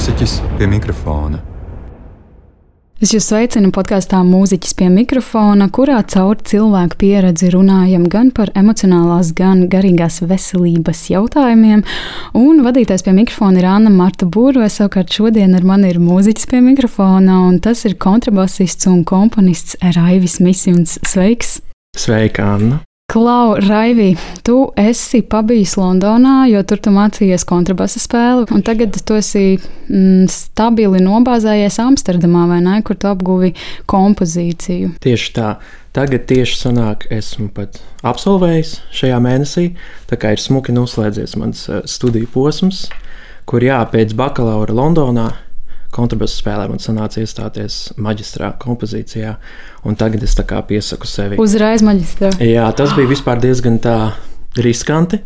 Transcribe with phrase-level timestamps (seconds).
[0.00, 1.38] mūziķis pie mikrofona.
[3.04, 9.34] Es jūs sveicinu podkāstā Mūziķis pie mikrofona, kurā caur cilvēku pieredzi runājam gan par emocionālās,
[9.36, 11.84] gan garīgās veselības jautājumiem.
[12.32, 14.72] Un vadītājs pie mikrofona ir Anna Marta Būrve.
[14.72, 20.40] Savukārt šodien ar mani ir mūziķis pie mikrofona, un tas ir kontrabasists un komponists Raivis
[20.40, 20.96] Misjons.
[21.04, 21.58] Sveiks!
[21.92, 22.86] Sveika, Anna!
[23.10, 24.12] Klau, Raivī,
[24.46, 30.28] tu esi pabijis Londonā, jo tur tu mācījies kontrabasa spēli, un tagad tu esi mm,
[30.30, 33.50] stabili nobāzējies Amsterdamā, vai ne, kur tu apguvi
[33.90, 34.92] kompozīciju.
[35.02, 35.50] Tieši tā.
[35.90, 39.72] Tagad tieši sanāk, esmu pat absolvējis šajā mēnesī,
[40.06, 42.84] tā kā ir smuki noslēdzies mans eh, studiju posms,
[43.50, 45.32] kur jā, pēc bakalaura Londonā
[45.94, 49.34] kontrabasu spēlē man sanāca iestāties maģistrā kompozīcijā,
[49.88, 51.38] un tagad es tā kā piesaku sevi.
[51.42, 52.32] Uzreiz maģistrā.
[52.44, 53.96] Jā, tas bija vispār diezgan tā
[54.60, 55.20] riskanti,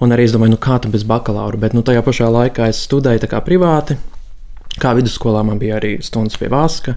[0.00, 2.82] un arī es domāju, nu kā tu bez bakalaura, bet nu, tajā pašā laikā es
[2.88, 3.98] studēju privāti,
[4.80, 6.96] kā vidusskolā man bija arī stundas pie Vaska.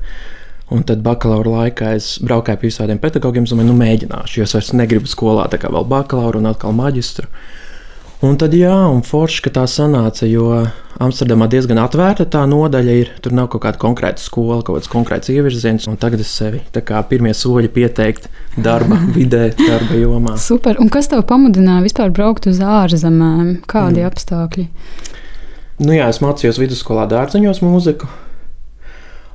[0.69, 3.47] Un tad bakalaura laikā es braucu pie visādiem pedagogiem.
[3.49, 7.25] Domāju, nu, mēģināšu, jo es vairs negribu skolā tā kā vēl bakalaura un atkal maģistru.
[8.19, 10.49] Un tad, jā, un forši, ka tā sanāca, jo
[10.99, 13.11] Amsterdamā diezgan atvērta tā nodaļa ir.
[13.23, 16.83] Tur nav kaut kāda konkrēta skola, kaut kāds konkrēts ievirziens, un tagad es sevi tā
[16.83, 18.27] kā pirmie soļi pieteikt
[18.59, 20.35] darba vidē, darba jomā.
[20.35, 23.61] Super, un kas tev pamudināja vispār braukt uz ārzemēm?
[23.71, 24.11] Kādi mm.
[24.11, 24.67] apstākļi?
[25.87, 28.11] Nu jā, es mācījos vidusskolā dārzeņos mūziku.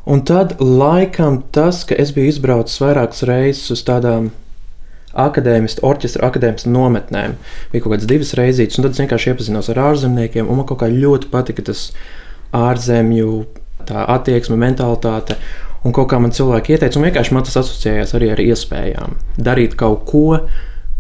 [0.05, 4.29] Un tad laikam tas, ka es biju izbraucis vairākas reizes uz tādām
[5.21, 7.37] akadēmistu, orķestra akadēmistu nometnēm.
[7.73, 10.83] Bija kaut kādas divas reizītes, un tad es vienkārši iepazinos ar ārzemniekiem, un man kaut
[10.83, 11.89] kā ļoti patika tas
[12.55, 13.45] ārzemju
[13.91, 15.39] attieksme, mentalitāte.
[15.85, 19.19] Un kaut kā man cilvēki ieteica, un vienkārši man tas asociējās arī ar iespējām.
[19.37, 20.27] Darīt kaut ko,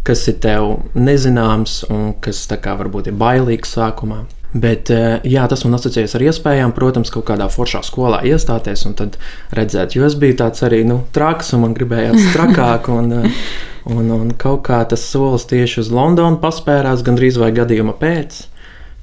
[0.04, 4.26] kas ir tev nezināms, un kas kā, varbūt ir bailīgs sākumā.
[4.54, 8.94] Bet eh, jā, tas man asociējas ar iespējām, protams, kaut kādā foršā skolā iestāties un
[8.98, 9.18] tad
[9.54, 12.90] redzēt, jo es biju tāds arī nu, traks, un man gribējās trakāk.
[12.94, 13.46] Un, eh,
[13.84, 18.38] Un, un kaut kā tas solis tieši uz Londonu paspērās gandrīz vai gadījuma pēc.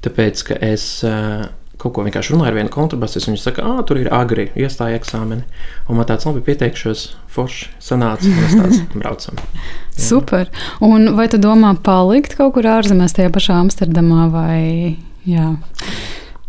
[0.02, 1.44] Tāpēc, ka es uh,
[1.82, 5.42] kaut ko vienkārši runāju ar vienu kontrabasistu, viņš saka, ah, tur ir agri, iestāja eksāmeni.
[5.86, 9.38] Un man tāds labi pieteikšos, forši sanāca, un mēs tāds braucam.
[9.38, 10.02] Jā.
[10.08, 10.50] Super.
[10.82, 14.62] Un vai tu domā palikt kaut kur ārzemēs, tajā pašā Amsterdamā vai?
[15.28, 15.56] Jā.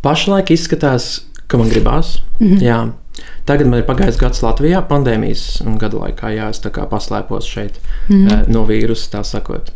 [0.04, 2.20] Pašlaik izskatās, ka man gribās.
[2.40, 2.62] Mm -hmm.
[2.64, 2.92] Jā.
[3.46, 7.80] Tagad man ir pagājis gads Latvijā, pandēmijas gadu laikā, jā, es tā kā paslēpos šeit
[8.08, 8.28] mm.
[8.28, 9.72] uh, no vīrusa, tā sakot.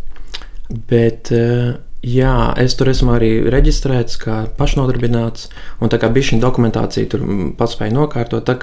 [0.90, 5.50] Bet, uh, jā, es tur esmu arī reģistrēts kā pašnodarbināts,
[5.82, 7.26] un tā kā bija šī dokumentācija, tur
[7.60, 8.56] pats spēja nokārtot.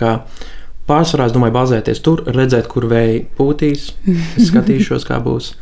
[0.88, 3.92] Pārsvarā es domāju, bāzēties tur, redzēt, kur vēja pūtīs,
[4.36, 5.54] es skatīšos, kā būs.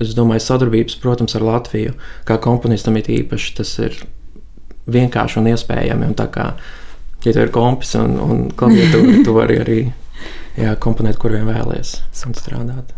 [0.00, 1.94] Es domāju, sadarbības, protams, ar Latviju,
[2.28, 3.98] kā komponistam ir īpaši, tas ir
[4.90, 6.08] vienkārši un iespējami.
[6.08, 6.16] Un
[7.26, 9.80] ja tev ir kompis un, un klaviatūra, tu vari arī
[10.56, 12.94] jā, komponēt, kur vien vēlaties strādāt.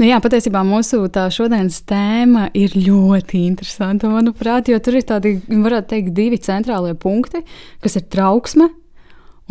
[0.00, 5.94] Nu jā, patiesībā mūsu šodienas tēma ir ļoti interesanta, manuprāt, jo tur ir tādi, varētu
[5.94, 7.44] teikt, divi centrālie punkti,
[7.84, 8.68] kas ir trauksme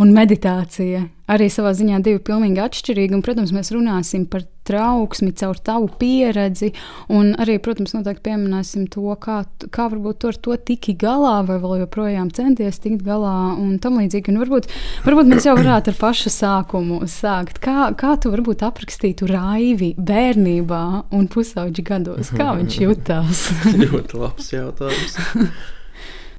[0.01, 1.03] un meditācija.
[1.29, 3.13] Arī savā ziņā divi pilnīgi atšķirīgi.
[3.15, 6.71] Un, protams, mēs runāsim par trauksmi caur tavu pieredzi.
[7.13, 9.43] Un arī, protams, noteikti pieminēsim to, kā,
[9.73, 14.01] kā varbūt tu ar to tiki galā, vai vēl joprojām centies tikt galā un tam
[14.01, 14.33] līdzīgi.
[14.33, 14.69] Un varbūt,
[15.05, 17.61] varbūt mēs jau varētu ar pašu sākumu sākt.
[17.63, 20.83] Kā, kā tu varbūt aprakstītu raivi bērnībā
[21.15, 22.33] un pusauģi gados?
[22.35, 23.47] Kā viņš jutās?
[23.77, 25.19] ļoti labs jautājums.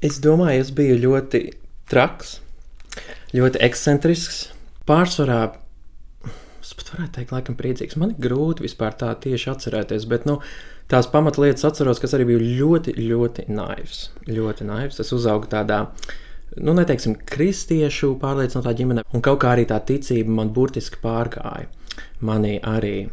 [0.04, 1.46] Es domāju, es biju ļoti
[1.88, 2.40] traks
[3.34, 4.48] ļoti ekscentrisks.
[4.88, 5.42] Pārsvarā
[6.64, 7.98] es pat varētu teikt, laikam, priecīgs.
[8.00, 10.38] Man ir grūti vispār tā tieši atcerēties, bet nu,
[10.90, 14.06] tās pamatlietas atceros, kas arī bija ļoti, ļoti naivs.
[14.28, 15.00] Ļoti naivs.
[15.04, 15.82] Es uzaugu tādā,
[16.56, 21.68] nu, neteiksim, kristiešu pārliecinātā ģimenē, un kaut kā arī tā ticība man burtiski pārgāja.
[22.24, 23.10] Manī arī.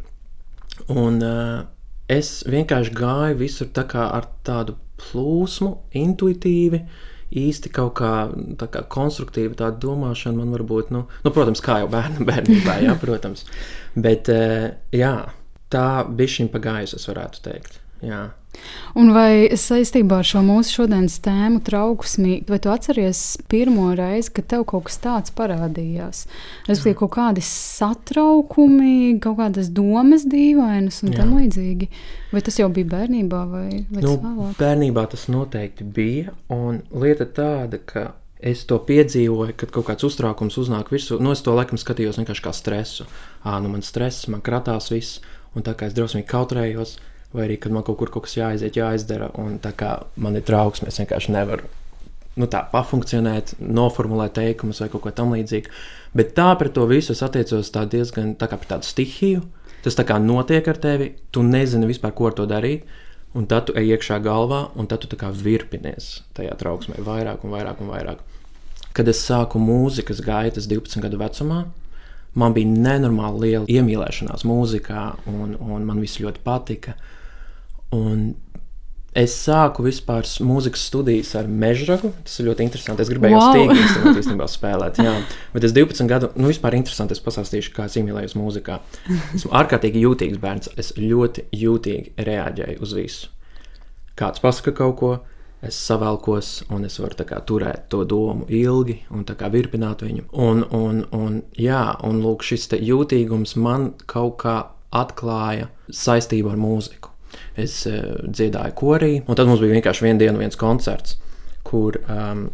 [0.96, 1.62] Un uh,
[2.10, 6.86] es vienkārši gāju visur tā kā ar tādu plūsmu, intuitīvi.
[6.86, 8.14] Uh, īsti kaut kā,
[8.62, 13.46] kā konstruktīva tāda domāšana man varbūt, nu, nu protams, kā jau bērnu, bērnībā, jā, protams.
[13.96, 15.16] Bet eh, jā,
[15.72, 17.80] tā bija šim pagājusi, es varētu teikt.
[18.06, 18.26] Jā.
[19.00, 23.22] Un vai saistībā ar šo mūsu šodienas tēmu trauksmi, vai tu atceries
[23.52, 26.26] pirmo reizi, kad tev kaut kas tāds parādījās?
[26.68, 31.88] Respektīvi, kaut kādi satraukumi, kaut kādas domas dīvainas un tam līdzīgi.
[32.32, 34.58] Vai tas jau bija bērnībā vai, vai nu, vēlāk?
[34.60, 38.12] Bērnībā tas noteikti bija, un lieta tāda, ka
[38.42, 41.20] es to piedzīvoju, kad kaut kāds uztraukums uznāk virsū.
[41.22, 43.08] Nu, es to laikam skatījos vienkārši kā stresu.
[43.46, 45.22] Ā, nu man stress, man kratās viss,
[45.56, 46.98] un tā kā es drausmīgi kautrējos,
[47.36, 50.44] vai arī, kad man kaut kur kaut kas jāaiziet, jāizdara, un tā kā man ir
[50.48, 51.70] trauksme, es vienkārši nevaru
[52.40, 55.72] nu, tā, pafunkcionēt, noformulēt teikumus vai kaut ko tamlīdzīgu.
[56.18, 59.44] Bet tā pret to visu es attiecos tā diezgan tā kā pret tādu stihiju.
[59.82, 62.86] Tas tā kā notiek ar tevi, tu nezini vispār, ko ar to darīt.
[63.34, 67.46] Un tad tu ej iekšā galvā, un tad tu tā kā virpinies tajā trauksmē, vairāk
[67.48, 68.26] un vairāk un vairāk.
[68.92, 71.62] Kad es sāku mūzikas gaitas 12 gadu vecumā,
[72.36, 76.98] man bija nenormāli liela iemīlēšanās mūzikā, un, un man viss ļoti patika.
[77.96, 78.32] Un
[79.12, 82.14] Es sāku vispār mūzikas studijas ar mežragu.
[82.24, 83.04] Tas ir ļoti interesanti.
[83.04, 83.50] Es gribēju wow.
[83.52, 85.02] stīgu instrumentu īstenībā spēlēt.
[85.04, 85.16] Jā.
[85.52, 88.80] Bet es 12 gadu, nu vispār interesanti, es pastāstīšu, kā es iemīlējos mūzikā.
[89.36, 90.72] Esmu ārkārtīgi jūtīgs bērns.
[90.80, 93.28] Es ļoti jūtīgi reaģēju uz visu.
[94.16, 95.12] Kāds pasaka kaut ko,
[95.60, 100.30] es savalkos, un es varu kā, turēt to domu ilgi un virpināt viņu.
[100.32, 104.60] Un, un, un, jā, un lūk, šis jūtīgums man kaut kā
[104.96, 107.11] atklāja saistību ar mūziku
[107.60, 111.18] es uh, dziedāju korī, un tad mums bija vienkārši viena diena, viens koncerts,
[111.68, 112.48] kur um,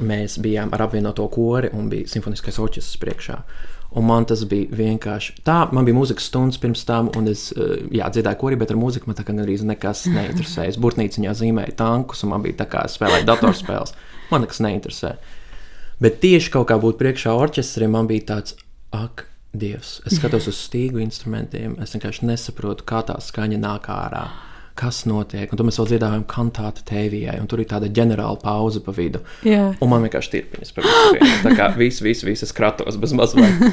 [0.00, 3.38] mēs bijām ar apvienoto kori un bija simfoniskais orķestris priekšā.
[3.98, 7.74] Un man tas bija vienkārši tā, man bija mūzikas stundas pirms tam, un es uh,
[7.90, 10.76] jā, dziedāju korī, bet ar mūziku man tā kā gandrīz nekas neinteresēja.
[10.76, 13.96] Es burtnīciņā zīmēju tankus, un man bija tā kā spēlēt datorspēles.
[14.30, 15.16] Man nekas neinteresē.
[16.00, 18.54] Bet tieši kaut kā būt priekšā orķestrim, man bija tāds,
[18.94, 19.98] ak, Dievs.
[20.06, 24.28] Es skatos uz stīgu instrumentiem, es vienkārši nesaprotu, kā tā skaņa nāk ārā.
[24.78, 25.50] Kas notiek?
[25.50, 29.20] Un tad mēs vēl dziedājām kantātu tēvijai, un tur ir tāda ģenerāla pauze pa vidu.
[29.44, 29.72] Jā.
[29.82, 31.34] Un man vienkārši tirpiņas par visu.
[31.42, 33.60] Tā kā viss, viss, viss es kratos bez mazliet.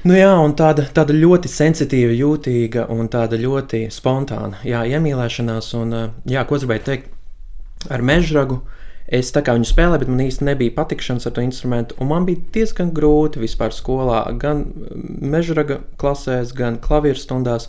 [0.00, 5.66] Nu jā, un tāda, tāda ļoti sensitīva, jūtīga un tāda ļoti spontāna jā, iemīlēšanās.
[5.76, 5.92] Un,
[6.24, 8.62] jā, ko es gribēju teikt ar mežragu?
[8.62, 8.79] Uh,
[9.10, 11.96] Es tā kā viņu spēlēju, bet man īsti nebija patikšanas ar to instrumentu.
[12.06, 14.66] Man bija diezgan grūti vispār skolā, gan
[15.18, 17.66] mežraga klasēs, gan klavieru stundās,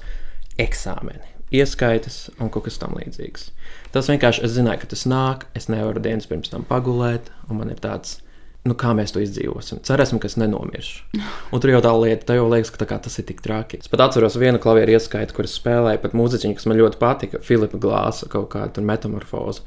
[0.61, 3.47] eksāmeni, ieskaitas un kaut kas tamlīdzīgs.
[3.95, 7.73] Tas vienkārši es zināju, ka tas nāk, es nevaru dienas pirms tam pagulēt, un man
[7.73, 8.19] ir tāds.
[8.61, 9.79] Nu, kā mēs to izdzīvosim?
[9.87, 11.17] Cerēsim, ka es nenomiršu.
[11.49, 13.79] Un tur jau tā lieta, tā jau liekas, ka tā tas ir tik traki.
[13.81, 17.79] Es pat atceros vienu klavieru ieskaitu, kuras spēlēju, pat mūziķiņu, kas man ļoti patika, Filipa
[17.81, 19.65] Glāsa kaut kāda metamorfoza.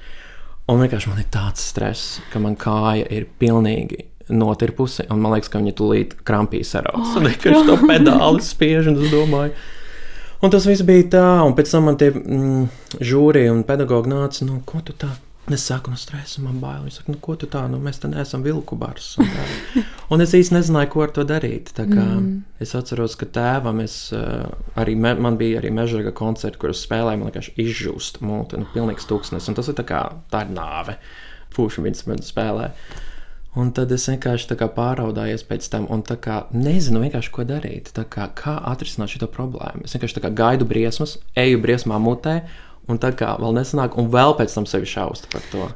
[0.70, 5.50] Un vienkārši man ir tāds stress, ka man kāja ir pilnīgi notirpusi, un man liekas,
[5.52, 7.10] ka viņa tūlīt krampīs araus.
[7.12, 9.52] Oh, un vienkārši to pedāli spiež, un es domāju.
[10.44, 12.64] Un tas viss bija tā, un pēc tam man tie mm,
[13.04, 15.12] žūri un pedagogi nāca, nu, ko tu tā
[15.52, 16.86] Es saku, no stresa man bail.
[16.86, 19.10] Viņš saka, nu, ko tu tā, nu, mēs te neesam vilku bars.
[19.20, 19.44] Un, tā.
[20.14, 21.74] un es īsti nezināju, ko ar to darīt.
[21.76, 22.30] Mm.
[22.64, 24.46] Es atceros, ka tēvam es, uh,
[24.80, 29.08] arī me, man bija arī mežraga koncerti, kurus spēlēju, man vienkārši izžūst mūte, nu, pilnīgs
[29.10, 29.50] tūkstnes.
[29.50, 30.00] Un tas ir tā kā,
[30.32, 30.96] tā ir nāve.
[31.54, 32.72] Viņas man spēlē.
[33.60, 37.92] Un tad es vienkārši pāraudājos pēc tam, un kā, nezinu, ko darīt.
[38.10, 39.84] Kā, kā atrisināt šo problēmu?
[39.84, 42.40] Es vienkārši gaidu briesmas, eju briesmā mutē,
[42.88, 45.68] un tā kā vēl nesanāk, un vēl pēc tam sevi šaust par to.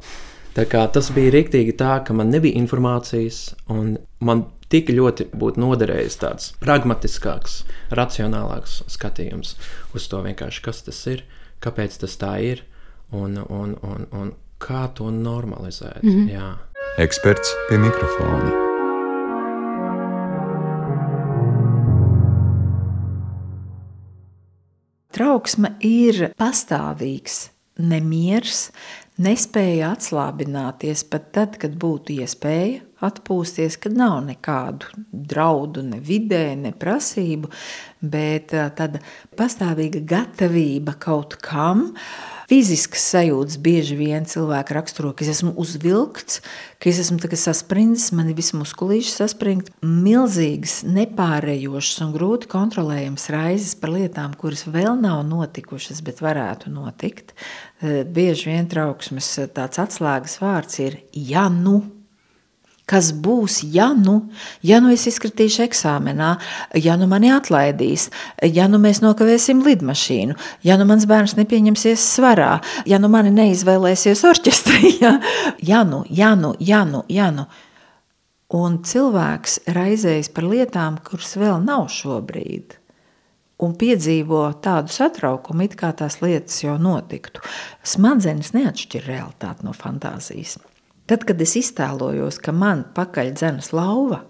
[0.57, 5.63] Tā kā tas bija rīktīgi tā, ka man nebija informācijas, un man tik ļoti būtu
[5.63, 7.63] noderējis tāds pragmatiskāks,
[7.95, 9.57] racionālāks skatījums
[9.97, 11.25] uz to vienkārši, kas tas ir,
[11.65, 12.65] kāpēc tas tā ir,
[13.13, 16.03] un, un, un, un kā to normalizēt.
[16.03, 16.33] Mm -hmm.
[16.35, 16.57] Jā.
[16.99, 18.68] Eksperts pie mikrofona.
[25.15, 28.69] Trauksme ir pastāvīgs nemieris,
[29.23, 36.75] nespēja atslābināties pat tad, kad būtu iespēja atpūsties, kad nav nekādu draudu, ne vidē, ne
[36.75, 37.51] prasību,
[38.03, 39.01] bet tāda
[39.39, 46.39] pastāvīga gatavība kaut kam, uh, Fiziskas sajūtas bieži vien cilvēku raksturo, ka es esmu uzvilkts,
[46.81, 49.75] ka es esmu saspringts, man ir visi muskulīši saspringti.
[49.85, 57.37] Milzīgas, nepārējošas un grūti kontrolējamas raizes par lietām, kuras vēl nav notikušas, bet varētu notikt.
[57.83, 61.83] Eh, bieži vien trauksmes eh, tāds atslēgas vārds ir ja nu
[62.89, 64.17] kas būs, ja nu,
[64.65, 66.31] ja nu es izkritīšu eksāmenā,
[66.81, 68.09] ja nu mani atlaidīs,
[68.43, 74.25] ja nu mēs nokavēsim lidmašīnu, ja nu mans bērns nepieņemsies svarā, ja nu mani neizvēlēsies
[74.29, 75.19] orķestrī, ja,
[75.73, 77.49] ja nu, ja nu, ja nu, ja nu.
[78.49, 82.79] Un cilvēks raizējas par lietām, kuras vēl nav šobrīd
[83.59, 87.43] un piedzīvo tādu satraukumu, it kā tās lietas jau notiktu.
[87.83, 90.57] Smadzenes neatšķir realitāti no fantāzijas.
[91.09, 94.23] Tad, kad es iztēlojos, ka man pakaļ dzenas lauva,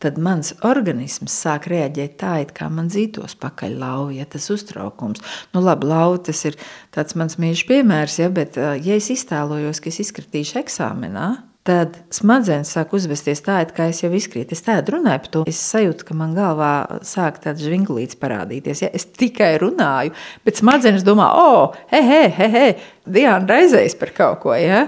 [0.00, 5.20] tad mans organisms sāk reaģēt tā, it kā man dzītos pakaļ lauva, ja tas uztraukums.
[5.52, 6.56] Nu, labi, lauva tas ir
[6.94, 11.28] tāds mans mīļš piemērs, ja, bet ja es iztēlojos, ka es izkritīšu eksāmenā,
[11.68, 14.56] tad smadzenes sāk uzvesties tā, it kā es jau izkrītu.
[14.56, 15.42] Es tādu runāju par to.
[15.50, 16.72] Es sajūtu, ka man galvā
[17.04, 18.86] sāk tāds žvinglīts parādīties.
[18.86, 18.92] Ja?
[18.96, 20.14] Es tikai runāju,
[20.48, 22.70] bet smadzenes domā, o, oh, he, he, he, he,
[23.18, 24.56] Diana raizējas par kaut ko.
[24.56, 24.86] Ja?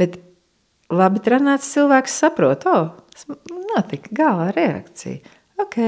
[0.00, 0.18] Bet
[0.90, 3.36] labi trenēts cilvēks saprot, o, oh,
[3.74, 5.36] notika galvā reakcija.
[5.60, 5.78] Ok.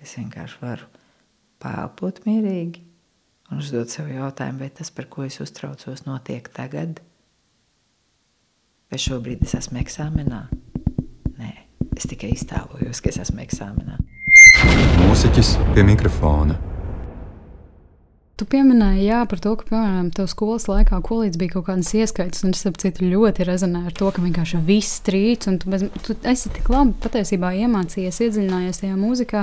[0.00, 0.86] Es vienkārši varu
[1.60, 2.86] pēlpot mierīgi
[3.50, 7.02] un uzdot sev jautājumu, vai tas, par ko es uztraucos, notiek tagad?
[8.90, 10.44] Vai šobrīd es esmu eksāmenā?
[11.38, 11.52] Nē,
[11.98, 13.98] es tikai iztēlojos, ka es esmu eksāmenā.
[15.02, 16.69] Mūziķis pie mikrofona.
[18.40, 22.40] Tu pieminēji, jā, par to, ka, piemēram, tev skolas laikā kolīdz bija kaut kādas ieskaitas,
[22.46, 26.16] un es saprotu, ļoti rezonē ar to, ka vienkārši viss trīc, un tu, bez, tu
[26.24, 29.42] esi tik labi patiesībā iemācījies, iedziļinājies tajā mūzikā,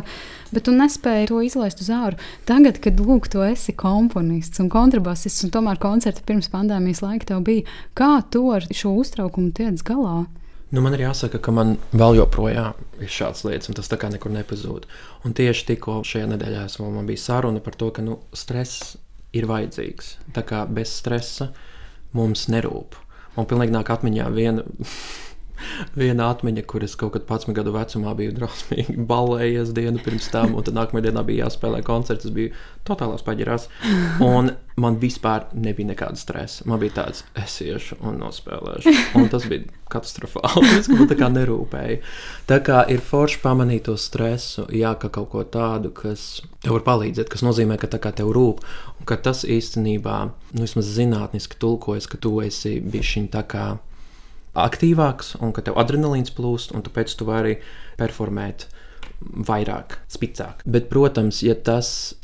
[0.49, 2.17] bet tu nespēji to izlaist uz āru.
[2.49, 7.45] Tagad, kad lūk, tu esi komponists un kontrabasists, un tomēr koncerti pirms pandēmijas laika tev
[7.45, 10.23] bija, kā tu ar šo uztraukumu tiec galā?
[10.67, 14.09] Nu, man ir jāsaka, ka man vēl joprojām ir šādas lietas, un tas tā kā
[14.11, 14.87] nekur nepazūd.
[15.23, 18.97] Un tieši tikko šajā nedēļā man bija saruna par to, ka nu, stress
[19.31, 20.17] ir vajadzīgs.
[20.35, 21.53] Tā kā bez stresa
[22.17, 22.99] mums nerūp.
[23.37, 24.65] Man pilnīgi nāk atmiņā viena
[25.97, 30.55] viena atmiņa, kur es kaut kad 11 gadu vecumā biju drausmīgi balējies dienu pirms tam,
[30.57, 32.27] un tad nākamajā dienā bija jāspēlē koncerts.
[32.27, 32.53] Es biju
[32.87, 33.67] totālās paģirās,
[34.23, 36.65] un man vispār nebija nekāda stresa.
[36.69, 38.93] Man bija tāds, es iešu un nospēlēšu.
[39.17, 40.73] Un tas bija katastrofāli.
[40.77, 41.97] Es man tā kā nerūpēju.
[42.49, 46.85] Tā kā ir forši pamanīt to stresu, jā, ka kaut ko tādu, kas tev var
[46.91, 48.61] palīdzēt, kas nozīmē, ka tā kā tev rūp,
[48.99, 50.19] un ka tas īstenībā,
[50.53, 53.67] nu, vismaz zinātniski tulkojas, ka tu esi bijis šī tā kā
[54.63, 57.57] aktīvāks un ka tev adrenalīns plūst, un tāpēc tu vari
[57.99, 58.67] performēt
[59.21, 60.63] vairāk, spicāk.
[60.65, 62.15] Bet, protams, ja tas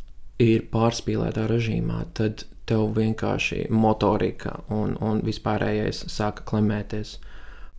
[0.41, 7.17] ir pārspīlētā režīmā, tad tev vienkārši motorika un, un vispārējais sāka klemēties.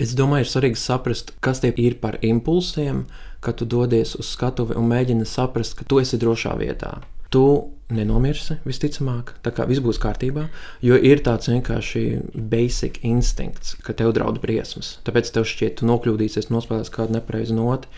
[0.03, 3.05] Es domāju, ir svarīgi saprast, kas tie ir par impulsiem,
[3.45, 6.97] kad tu dodies uz skatuvi un mēģini saprast, ka tu esi drošā vietā.
[7.35, 7.47] Tu
[7.93, 10.47] nenomirsi, visticamāk, tā kā viss būs kārtībā,
[10.85, 14.99] jo ir tāds vienkārši basic instinkts, ka tev draud briesmas.
[15.07, 17.91] Tāpēc tev šķiet, tu nokļūdīsies, nospēlēs kādu nepareizu noti,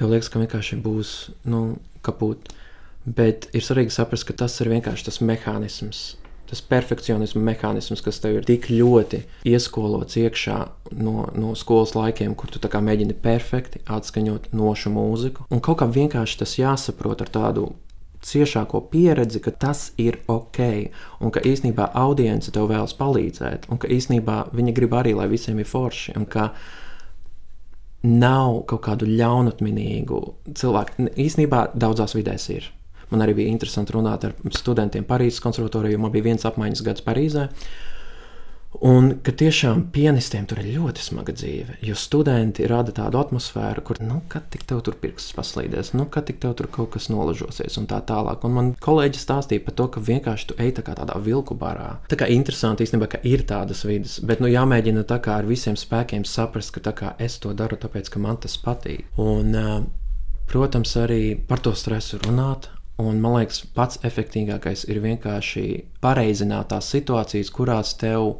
[0.00, 1.16] tev liekas, ka vienkārši būs
[1.50, 1.64] nu,
[2.06, 2.52] kaput.
[3.06, 6.00] Bet ir svarīgi saprast, ka tas ir vienkārši tas mehānisms,
[6.50, 10.58] tas perfekcionisma mehānisms, kas tev ir tik ļoti ieskolots iekšā
[10.98, 15.46] no, no skolas laikiem, kur tu mēģini perfekti atskaņot nošu mūziku.
[15.50, 17.68] Un kaut kā vienkārši tas jāsaprot ar tādu
[18.26, 20.60] ciešāko pieredzi, ka tas ir ok,
[21.22, 25.60] un ka īsnībā audience tev vēlas palīdzēt, un ka īsnībā viņi grib arī, lai visiem
[25.62, 26.50] ir forši, un ka
[28.06, 30.20] nav kaut kādu ļaunatminīgu
[30.54, 31.10] cilvēku.
[31.18, 32.70] Īsnībā daudzās vidēs ir.
[33.10, 37.04] Man arī bija interesanti runāt ar studentiem Parīzes konservatorijā, jo man bija viens apmaiņas gads
[37.06, 37.46] Parīzē.
[38.84, 44.00] Un ka tiešām pianistiem tur ir ļoti smaga dzīve, jo studenti rada tādu atmosfēru, kur,
[44.04, 47.78] nu, kad tik tev tur pirksts paslīdēs, nu, kad tik tev tur kaut kas nolažosies
[47.80, 48.44] un tā tālāk.
[48.44, 51.94] Un man kolēģis stāstīja par to, ka vienkārši tu ej tā kā tādā vilku barā.
[52.12, 55.78] Tā kā interesanti īstenībā, ka ir tādas vidas, bet, nu, jāmēģina tā kā ar visiem
[55.80, 59.08] spēkiem saprast, ka tā kā es to daru, tāpēc, ka man tas patīk.
[59.16, 59.56] Un,
[60.50, 65.66] protams, arī par to stresu runāt, Un, man liekas, pats efektīvākais ir vienkārši
[66.00, 68.38] pareizināt tās situācijas, kurās tev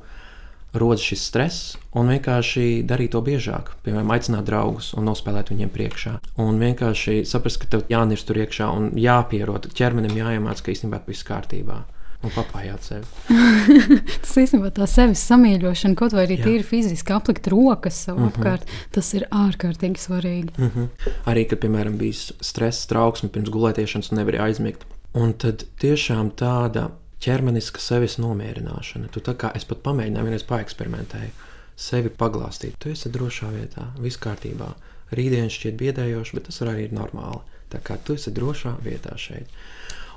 [0.74, 3.72] rodas šis stress, un vienkārši darīt to biežāk.
[3.86, 6.16] Piemēram, aicināt draugus un nospēlēt viņiem priekšā.
[6.42, 11.26] Un vienkārši saprast, ka tev jānirst tur iekšā un jāpierod ķermenim, jāiemācās, ka īstenībā viss
[11.26, 11.84] kārtībā.
[12.24, 13.36] Un papājāt sevi.
[14.24, 18.24] tas īstenībā tā sevis samīļošana, kaut vai arī tīri fiziski aplikt rokas sev mhm.
[18.24, 18.32] -huh.
[18.34, 20.52] apkārt, tas ir ārkārtīgi svarīgi.
[20.56, 20.88] Mhm.
[20.88, 21.16] -huh.
[21.30, 24.86] Arī, kad, piemēram, bija stress, trauksme pirms gulētiešanas un nevarēja aizmigt.
[25.14, 26.90] Un tad tiešām tāda
[27.24, 29.10] ķermeniska sevis nomierināšana.
[29.12, 31.32] Tu tā kā es pat pamēģināju, vienreiz paeksperimentēju,
[31.76, 32.78] sevi paglāstīt.
[32.82, 34.72] Tu esi drošā vietā, viss kārtībā.
[35.16, 37.44] Rītdien šķiet biedējoši, bet tas arī ir normāli.
[37.72, 39.50] Tā kā tu esi drošā vietā šeit.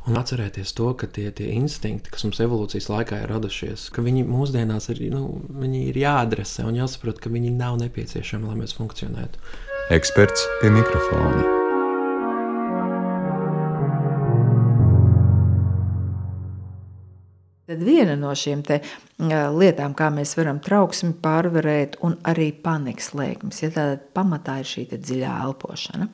[0.07, 4.25] Un atcerēties to, ka tie, tie instinkti, kas mums evolūcijas laikā ir radušies, ka viņi
[4.29, 5.25] mūsdienās ir, nu,
[5.59, 9.47] viņi ir jāadresē un jāsaprot, ka viņi nav nepieciešami, lai mēs funkcionētu.
[9.93, 11.58] Eksperts pie mikrofona.
[17.69, 18.63] Tad viena no šīm
[19.53, 24.87] lietām, kā mēs varam trauksmi pārvarēt, un arī panikas lēkmes, ja tāda pamatā ir šī
[24.95, 26.07] dziļā elpošana.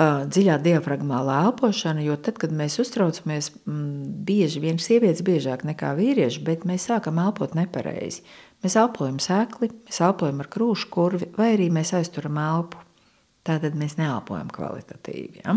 [0.00, 6.64] Dziļā diafragmālā elpošana, jo tad, kad mēs uztraucamies, bieži vien sievietes biežāk nekā vīrieši, bet
[6.64, 8.24] mēs sākam elpot nepareizi.
[8.64, 12.80] Mēs elpojam sēkli, mēs elpojam ar krūšu kurvi, vai arī mēs aizturam elpu
[13.50, 15.40] Tātad mēs neelpojam kvalitatīvi.
[15.42, 15.56] Ja?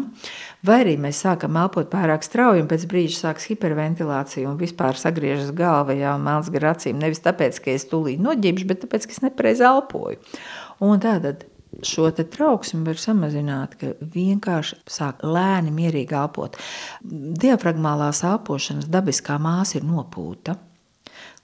[0.66, 5.52] Vai arī mēs sākam elpot pārāk strauji, un pēc brīža sākas hiperventilācija un vispār sagriežas
[5.58, 6.98] galva jau melns gar acīm.
[7.04, 10.40] Nevis tāpēc, ka es tūlīt noģībšu, bet tāpēc, ka es nepareizi elpoju.
[10.84, 11.46] Un tātad
[11.86, 16.58] šo trauksmi var samazināt, ka vienkārši sāk lēni, mierīgi elpot.
[17.04, 20.58] Diafragmālās elpošanas dabiskā māsa ir nopūta.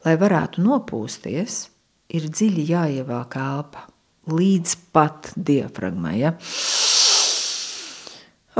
[0.06, 1.62] Lai varētu nopūsties,
[2.16, 3.86] ir dziļi jāievāk elpa
[4.34, 6.16] līdz pat diafragmai.
[6.20, 6.34] Ja?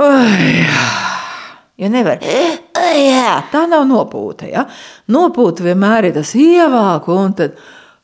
[0.00, 0.64] Ui,
[1.80, 2.24] ja nevar.
[2.24, 4.48] Jā, tā nav nopūta.
[4.50, 4.66] Ja?
[5.12, 7.60] Nopūta vienmēr ir tas ievāk, un tad.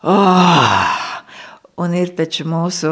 [0.06, 1.02] Oh,
[1.76, 2.90] Un ir taču mūsu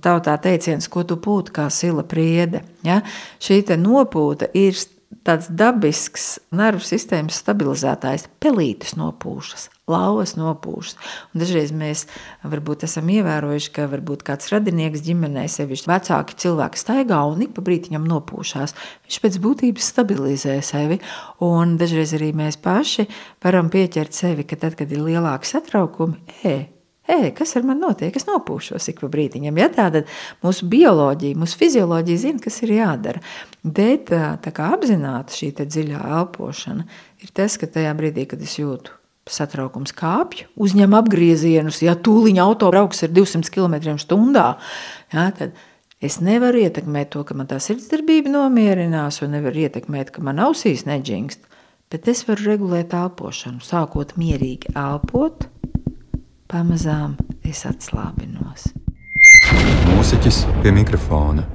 [0.00, 2.62] tautā teiciens, ko tu pūti kā sila priede.
[2.86, 3.02] Ja?
[3.36, 4.78] Šī nopūta ir
[5.24, 8.30] tāds dabisks nervu sistēmas stabilizētājs.
[8.40, 10.96] Pelītes nopūšas, lauvas nopūšas.
[11.32, 12.04] Un dažreiz mēs
[12.44, 17.64] varbūt esam ievērojuši, ka varbūt kāds radinieks ģimenē, sevišķi vecāki cilvēki staigā un ik pa
[17.66, 18.76] brītiņam nopūšās.
[19.04, 21.00] Viņš pēc būtības stabilizē sevi.
[21.44, 23.08] Un dažreiz arī mēs paši
[23.44, 26.64] varam pieķert sevi, ka tad, kad ir lielāki satraukumi, ej,
[27.04, 28.14] Ej, kas ar mani notiek?
[28.16, 29.58] Es nopūšos ik pa brīdiņam.
[29.60, 29.66] Ja?
[29.68, 30.06] Tāda
[30.40, 33.20] mūsu bioloģija, mūsu fizioloģija zina, kas ir jādara.
[33.60, 36.88] Bet tā kā apzināta šī dziļā elpošana
[37.20, 42.68] ir tas, ka tajā brīdī, kad es jūtu satraukums kāpju, uzņem apgriezienus, ja tūliņa auto
[42.72, 44.44] brauks ar 200 km/h,
[45.14, 45.56] ja, tad
[46.04, 50.84] es nevaru ietekmēt to, ka man tā sirdsdarbība nomierinās, un nevaru ietekmēt, ka man ausīs
[50.88, 51.50] neģingst.
[51.92, 55.46] Bet es varu regulēt elpošanu, sākot mierīgi elpot,
[56.54, 58.68] Pamazām es atslābinos.
[59.88, 61.46] Mūziķis pie mikrofona.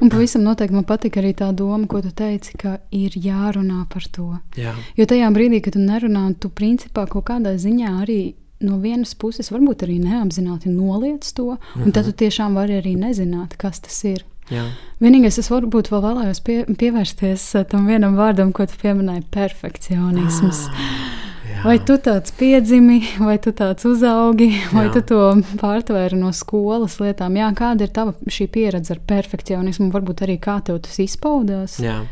[0.00, 4.06] Un pavisam noteikti man patīk arī tā doma, ko tu teici, ka ir jārunā par
[4.10, 4.32] to.
[4.58, 4.74] Jā.
[4.98, 8.20] Jo tajā brīdī, kad tu nerunā, tu principā kaut kādā ziņā arī
[8.64, 13.58] no vienas puses varbūt arī neapzināti noliec to, un tad tu tiešām vari arī nezināt,
[13.60, 14.24] kas tas ir.
[14.52, 14.66] Jā.
[15.00, 20.66] Vienīgais, es varbūt vēl vēlējos pie, pievērsties tam vienam vārdam, ko tu pieminēji- perfekcionisms.
[20.68, 21.23] Ah.
[21.64, 24.90] Vai tu tāds piedzimi, vai tu tāds uzaugi, vai Jā.
[24.98, 25.20] tu to
[25.62, 27.38] pārtvēri no skolas lietām?
[27.40, 29.88] Jā, kāda ir tava šī pieredze ar perfekcionismu?
[29.94, 31.78] Varbūt arī kā tev tas izpaudās?
[31.80, 32.02] Jā,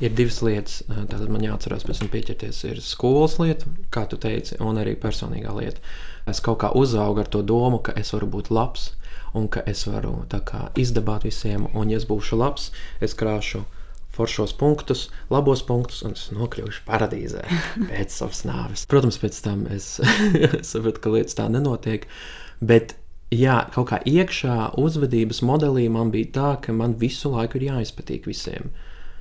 [0.00, 0.80] ir divas lietas.
[0.88, 2.62] Tātad man jāatcerās pēc tam pieķerties.
[2.70, 5.84] Ir skolas lieta, kā tu teici, un arī personīgā lieta.
[6.24, 8.94] Es kaut kā uzaugu ar to domu, ka es varu būt labs
[9.36, 12.70] un ka es varu kā, izdabāt visiem, un ja es būšu labs,
[13.04, 13.66] es krāšu
[14.14, 17.44] foršos punktus, labos punktus, un es nokļuvuši paradīzē
[17.90, 18.86] pēc savas nāves.
[18.90, 19.96] Protams, pēc tam es
[20.70, 22.06] saprotu, ka lietas tā nenotiek.
[22.64, 22.96] Bet
[23.34, 28.28] jā, kaut kā iekšā uzvedības modelī man bija tā, ka man visu laiku ir jāizpatīk
[28.30, 28.72] visiem.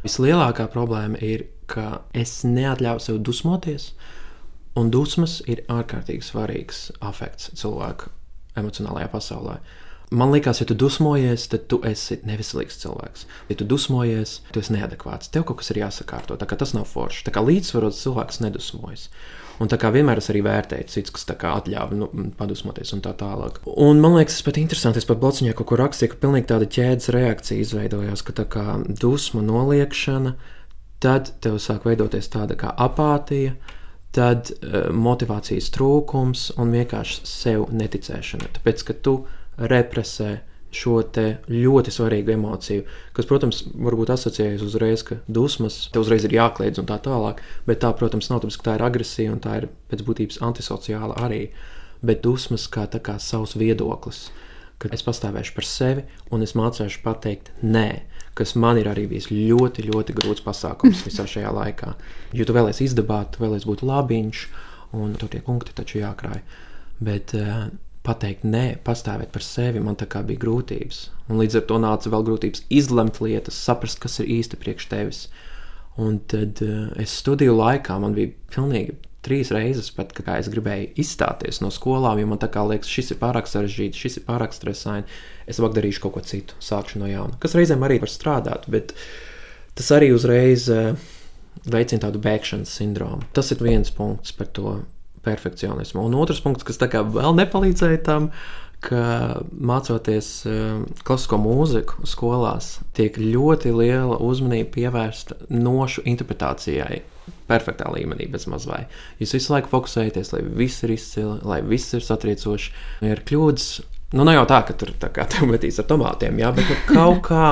[0.04, 3.94] Vislielākā problēma ir, ka es neatļauju sev dusmoties,
[4.80, 8.12] un dusmas ir ārkārtīgi svarīgs afekts cilvēku
[8.60, 9.58] emocionālajā pasaulē.
[10.14, 13.24] Man liekas, ja tu dusmojies, tad tu esi neveselīgs cilvēks.
[13.50, 15.32] Ja tu dusmojies, tu esi neadekvāts.
[15.34, 16.38] Tev kaut kas ir jāsakārto.
[16.38, 17.24] Tas nav forši.
[17.26, 19.08] Tā kā līdzsvarots cilvēks nedusmojas.
[19.62, 23.60] Un tā kā vienmēr es arī vērtēju cits, kas atļāva nu, padusmoties un tā tālāk.
[23.70, 25.02] Un man liekas, tas pat interesanti.
[25.02, 28.66] Es pat blociņā kaut kur rakstīju, ka pilnīgi tāda ķēdes reakcija izveidojās, ka tā kā
[28.88, 30.34] dusmu noliekšana,
[31.04, 33.54] tad tev sāk veidoties tāda kā apātija,
[34.14, 38.54] tad uh, motivācijas trūkums un vienkārši sev neticēšana.
[38.58, 39.16] Tāpēc, ka tu
[39.58, 40.38] represē
[40.74, 41.02] šo
[41.48, 46.90] ļoti svarīgu emociju, kas, protams, varbūt asociējas uzreiz, ka dusmas te uzreiz ir jākliedz un
[46.90, 50.02] tā tālāk, bet tā, protams, nav tāpēc, ka tā ir agresija un tā ir pēc
[50.08, 51.44] būtības antisociāla arī,
[52.02, 54.26] bet dusmas kā, kā savs viedoklis,
[54.82, 57.88] ka es pastāvēšu par sevi un es mācīšu pateikt nē,
[58.38, 61.94] kas man ir arī bijis ļoti, ļoti grūts pasākums visā šajā laikā.
[62.34, 64.46] Jo tu vēlēsies izdabāt, tu vēlēsies būt labiņš,
[64.98, 66.42] un tur tie punkti taču jākrāj.
[67.04, 67.70] Bet uh,
[68.04, 71.06] pateikt, nē, pastāvēt par sevi, man tā kā bija grūtības.
[71.32, 75.24] Un līdz ar to nāca vēl grūtības izlemt lietas, saprast, kas ir īsti priekš tevis.
[76.02, 80.92] Un tad uh, es studiju laikā man bija pilnīgi trīs reizes, pat, kā es gribēju
[81.00, 84.56] izstāties no skolām, jo man tā kā liekas, šis ir pārāk sarežģīts, šis ir pārāk
[84.56, 85.08] stresaini.
[85.48, 87.38] Es labāk darīšu kaut ko citu, sākšu no jauna.
[87.40, 88.92] Kas reizēm arī var strādāt, bet
[89.80, 90.92] tas arī uzreiz uh,
[91.64, 93.24] veicina tādu bēgšanas sindromu.
[93.36, 94.76] Tas ir viens punkts par to
[95.24, 96.04] perfekcionismu.
[96.08, 98.30] Un otrs punkts, kas vēl nepalīdzēja tam,
[98.84, 107.02] ka mācoties uh, klasisko mūziku skolās, tiek ļoti liela uzmanība pievērsta nošu interpretācijai.
[107.48, 108.92] Perfektā līmenī, bez mazliet.
[109.22, 112.74] Jūs visu laiku fokusējaties, lai viss ir izcili, lai viss ir satriecoši.
[113.08, 113.68] Ir kļūdas,
[114.16, 116.80] nu, nav jau tā, ka tur tā kā tev metīs ar tomātiem, jā, bet nu,
[116.92, 117.48] kaut kā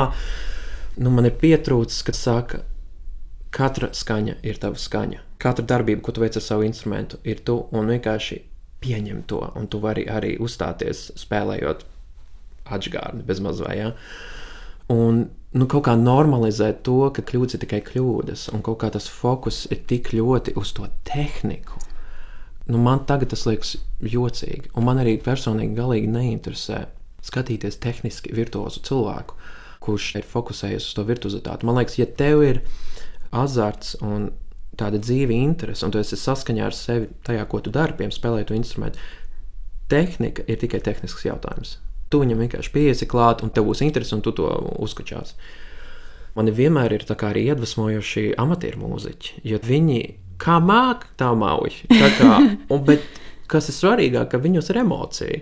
[1.00, 2.64] nu, man ir pietrūcis, kad saka,
[3.52, 7.58] katra skaņa ir tava skaņa katra darbība, ko tu veic ar savu instrumentu, ir tu
[7.74, 8.42] un vienkārši
[8.82, 9.42] pieņem to.
[9.58, 11.86] Un tu vari arī uzstāties spēlējot
[12.72, 13.76] atgādni bez mazvai.
[13.80, 13.92] Ja?
[14.94, 15.24] Un
[15.58, 19.66] nu, kaut kā normalizēt to, ka kļūdas ir tikai kļūdas, un kaut kā tas fokus
[19.74, 21.80] ir tik ļoti uz to tehniku.
[22.72, 24.70] nu, man tagad tas liekas jocīgi.
[24.78, 26.86] Un man arī personīgi galīgi neinteresē
[27.26, 29.36] skatīties tehniski virtuozu cilvēku,
[29.82, 31.66] kurš ir fokusējies uz to virtuozitāti.
[31.66, 32.62] Man liekas, ja tev ir
[33.32, 34.30] azarts un
[34.80, 38.50] tāda dzīva interese, un tu esi saskaņā ar sevi tajā, ko tu dari, piemēram, spēlēt
[38.50, 39.02] to instrumentu,
[39.92, 41.78] tehnika ir tikai tehnisks jautājums.
[42.12, 44.48] Tu viņam vienkārši pieiesi klāt, un tev būs interese, un tu to
[44.84, 45.36] uzskačās.
[46.36, 50.00] Man vienmēr ir arī iedvesmojoši amatieru mūziķi, jo viņi
[50.42, 51.84] kā māk, tā mauj.
[51.92, 52.38] Tā kā,
[52.72, 53.04] un, bet
[53.52, 55.42] kas ir svarīgāk, ka viņos ir emocija.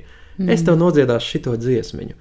[0.49, 2.15] Es tev nodziedāšu šito dziesmiņu.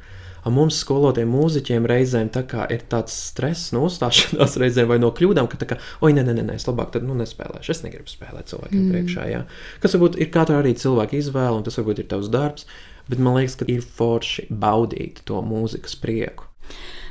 [0.47, 5.49] Un mums, skolotiem mūziķiem, reizēm tā ir tāds stress no uzstāšanās, reizēm vai no kļūdām,
[5.51, 7.75] ka, kā, oi, nē, nē, nē, es labāk tad, nu, nespēlēšu.
[7.75, 8.93] Es negribu spēlēt cilvēkiem mm.
[8.95, 9.27] priekšā.
[9.33, 9.43] Jā.
[9.83, 12.69] Kas varbūt ir katra arī cilvēka izvēle, un tas varbūt ir tavs darbs,
[13.09, 16.47] bet man liekas, ka ir forši baudīt to mūzikas prieku.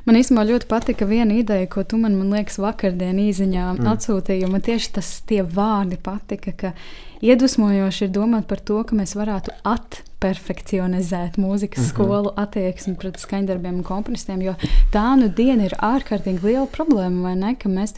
[0.07, 3.89] Man īstenībā ļoti patika viena ideja, ko tu man, man liekas, vakardien īsiņā mm.
[3.91, 4.47] atsūtīji.
[4.47, 6.71] Man tieši tas tie vārdi patika, ka
[7.21, 11.89] iedvesmojoši ir domāt par to, ka mēs varētu attīstīt perfekcionizēt mūzikas mm -hmm.
[11.89, 14.53] skolu attieksmi pret skaņdarbiem un komponistiem, jo
[14.93, 17.55] tā nu diena ir ārkārtīgi liela problēma, vai ne?
[17.55, 17.93] Ka mēs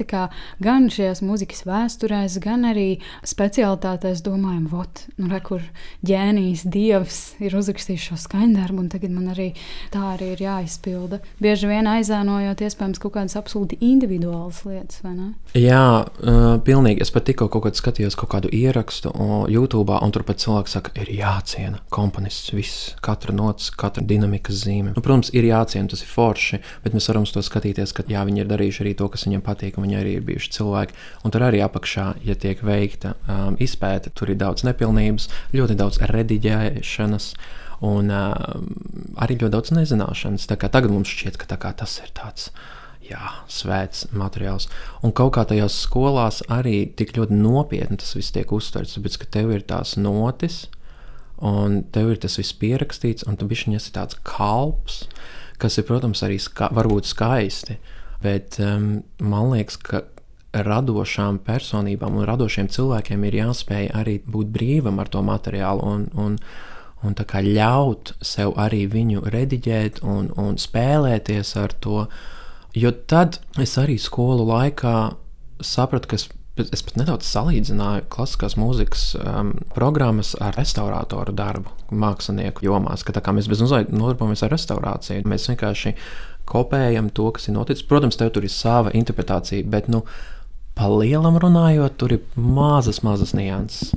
[0.60, 5.62] gan šajās mūzikas vēsturēs, gan arī specialitātēs domājam, vot, nu, re, kur
[6.06, 9.54] ģēnijs, dievs ir uzrakstījis šo skaņdarbu, un tagad man arī
[9.92, 11.20] tā arī ir jāizpilda.
[11.40, 15.34] Bieži vien aizēnojot iespējams kaut kādas absolūti individuālas lietas, vai ne?
[15.54, 17.02] Jā, uh, pilnīgi.
[17.02, 20.76] Es pat tikko kaut kādā skatījos kaut kādu ierakstu uh, YouTube, un tur pat cilvēks
[20.78, 24.94] saka, ir jāciena komponists viss, katra nots, katra dinamikas zīme.
[24.96, 28.24] Nu, protams, ir jāciena, tas ir forši, bet mēs varam uz to skatīties, ka jā,
[28.28, 30.98] viņi ir darījuši arī to, kas viņiem patīk, un viņi arī ir bijuši cilvēki.
[31.26, 36.02] Un tur arī apakšā, ja tiek veikta um, izpēte, tur ir daudz nepilnības, ļoti daudz
[36.14, 37.32] rediģēšanas.
[37.90, 38.34] Un uh,
[39.24, 40.50] arī ļoti daudz nezināšanas.
[40.52, 42.50] Tagad mums šķiet, ka tas ir tāds
[43.10, 44.70] jā, svēts materiāls.
[45.06, 49.32] Un kaut kā tajās skolās arī tik ļoti nopietni tas viss tiek uztverts, tāpēc ka
[49.38, 50.68] tev ir tās notis,
[51.42, 55.04] un tev ir tas viss pierakstīts, un tu bišķiņ esi tāds kalps,
[55.60, 57.80] kas ir, protams, arī ska varbūt skaisti,
[58.24, 60.04] bet um, man liekas, ka
[60.54, 66.38] radošām personībām un radošiem cilvēkiem ir jāspēj arī būt brīvam ar to materiālu un, un,
[67.06, 72.08] un ļaut sev arī viņu rediģēt un, un spēlēties ar to.
[72.78, 74.96] Jo tad es arī skolu laikā
[75.66, 76.30] sapratu, ka es
[76.60, 83.06] Es pat nedaudz salīdzināju klasiskās mūzikas um, programmas ar restaurātoru darbu, mākslinieku jomās.
[83.08, 85.24] Ka mēs bez mazliet nodarbojamies ar restaurāciju.
[85.30, 85.94] Mēs vienkārši
[86.50, 87.88] kopējam to, kas ir noticis.
[87.88, 90.04] Protams, tev tur ir sava interpretācija, bet, nu,
[90.76, 93.94] pa lielam runājot, tur ir mazas, mazas nianses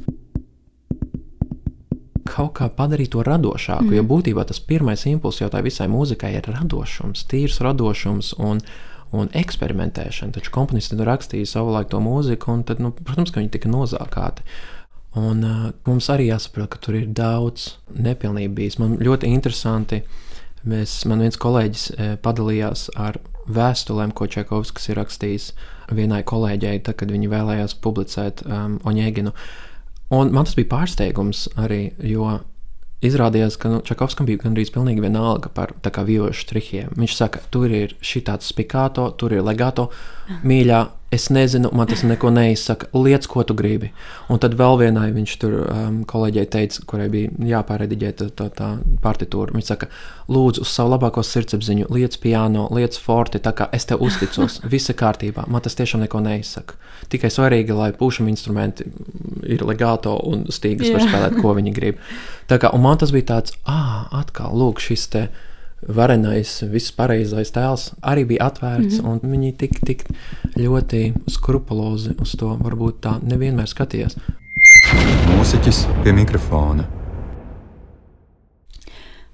[2.28, 3.90] kaut kā padarīt to radošāku.
[3.90, 3.98] Mm.
[3.98, 8.34] Jo būtībā tas pirmais impulss jau tā visai mūzikai ir radošums, tīrs radošums.
[8.42, 8.64] Un,
[9.12, 10.32] un eksperimentēšana.
[10.32, 14.44] Taču komponisti rakstīja savulaik to mūziku, un tad, nu, protams, ka viņi tika nozākāti.
[15.20, 18.78] Un, uh, mums arī jāsaprot, ka tur ir daudz nepilnību bijis.
[18.80, 20.00] Man ļoti interesanti,
[20.64, 23.20] mēs, man viens kolēģis uh, padalījās ar
[23.52, 25.50] vēstulēm, ko Čekovskis ir rakstījis
[25.92, 29.34] vienai kolēģei, tad, kad viņi vēlējās publicēt um, Oņēginu.
[30.12, 32.26] Un man tas bija pārsteigums arī, jo
[33.02, 36.92] Izrādījās, ka nu, Čakovskam bija gandrīz pilnīgi vienalga par vīrošu trihiem.
[36.94, 39.88] Viņš saka, tur ir šī tāds spikāto, tur ir legāto,
[40.46, 42.88] mīļā, es nezinu, man tas neko neizsaka.
[42.96, 43.90] Liec, ko tu gribi.
[44.32, 48.70] Un tad vēl vienai viņš tur um, kolēģei teica, kurai bija jāpārrediģē tā, tā, tā
[49.04, 49.52] partitūra.
[49.52, 49.90] Viņš saka,
[50.32, 54.88] lūdzu, uz savu labāko sirdsapziņu, liec piano, liec forti, tā kā es tev uzticos, viss
[54.88, 55.44] ir kārtībā.
[55.52, 56.80] Man tas tiešām neko neizsaka.
[57.12, 58.88] Tikai svarīgi, lai pušam instrumenti
[59.44, 62.00] ir legāto un stīgas var spēlēt, ko viņi grib.
[62.48, 65.28] Tā kā, un man tas bija tāds, ah, atkal, lūk, šis te
[65.88, 69.24] varenais, viss pareizais tēls arī bija atvērts, mm -hmm.
[69.24, 70.04] un viņi tik, tik
[70.56, 74.16] ļoti skrupulozi uz to varbūt tā nevienmēr skatījās.
[75.36, 76.88] Mūziķis pie mikrofona.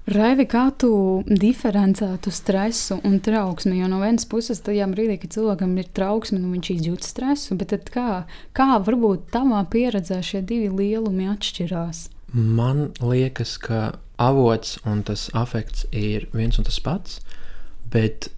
[0.09, 3.77] Raivi, kā tu diferencētu stresu un trauksmi?
[3.77, 7.91] Jo no vienas puses, tajā brīdī, kad cilvēkam ir trauksme, nu viņš izjūt stresu, bet
[7.93, 8.23] kā,
[8.57, 12.09] kā varbūt tavā pieredzē šie divi lielumi atšķirās?
[12.33, 17.19] Man liekas, ka avots un tas afekts ir viens un tas pats,
[17.89, 18.29] bet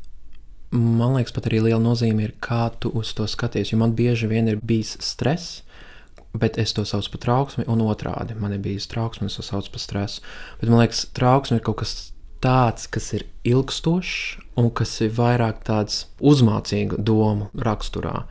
[0.71, 3.73] man liekas, pat arī liela nozīme ir, kā tu uz to skaties.
[3.73, 5.61] Jo man bieži vien ir bijis stress,
[6.37, 9.43] bet es to saucu par trauksmi, un otrādi man ir bijis trauksme, un es to
[9.43, 10.23] saucu par stresu.
[10.61, 11.95] Bet man liekas, trauksme ir kaut kas
[12.41, 14.15] tāds, kas ir ilgstošs
[14.59, 18.23] un kas ir vairāk tāds uzmācīgu domu raksturā.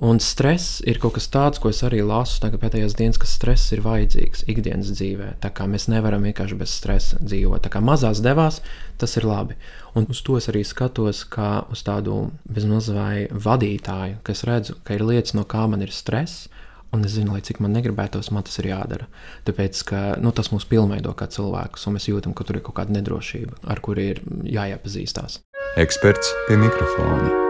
[0.00, 3.82] Un stress ir kaut kas tāds, ko es arī lasu pēdējās dienas, ka stress ir
[3.84, 5.34] vajadzīgs ikdienas dzīvē.
[5.42, 7.60] Tā kā mēs nevaram vienkārši bez stresa dzīvot.
[7.66, 8.62] Tā kā mazās devās,
[8.96, 9.58] tas ir labi.
[9.92, 15.04] Un uz to es arī skatos kā uz tādu bezmazliet vadītāju, kas redzu, ka ir
[15.04, 16.48] lietas, no kā man ir stress,
[16.90, 19.06] Un es zinu, lai cik man negribētos, man tas ir jādara.
[19.46, 22.80] Tāpēc, ka nu, tas mūs pilnveido kā cilvēkus, un mēs jūtam, ka tur ir kaut
[22.80, 24.24] kāda nedrošība, ar kuru ir
[24.58, 25.38] jāiepazīstās.
[25.78, 27.49] Eksperts pie mikrofona.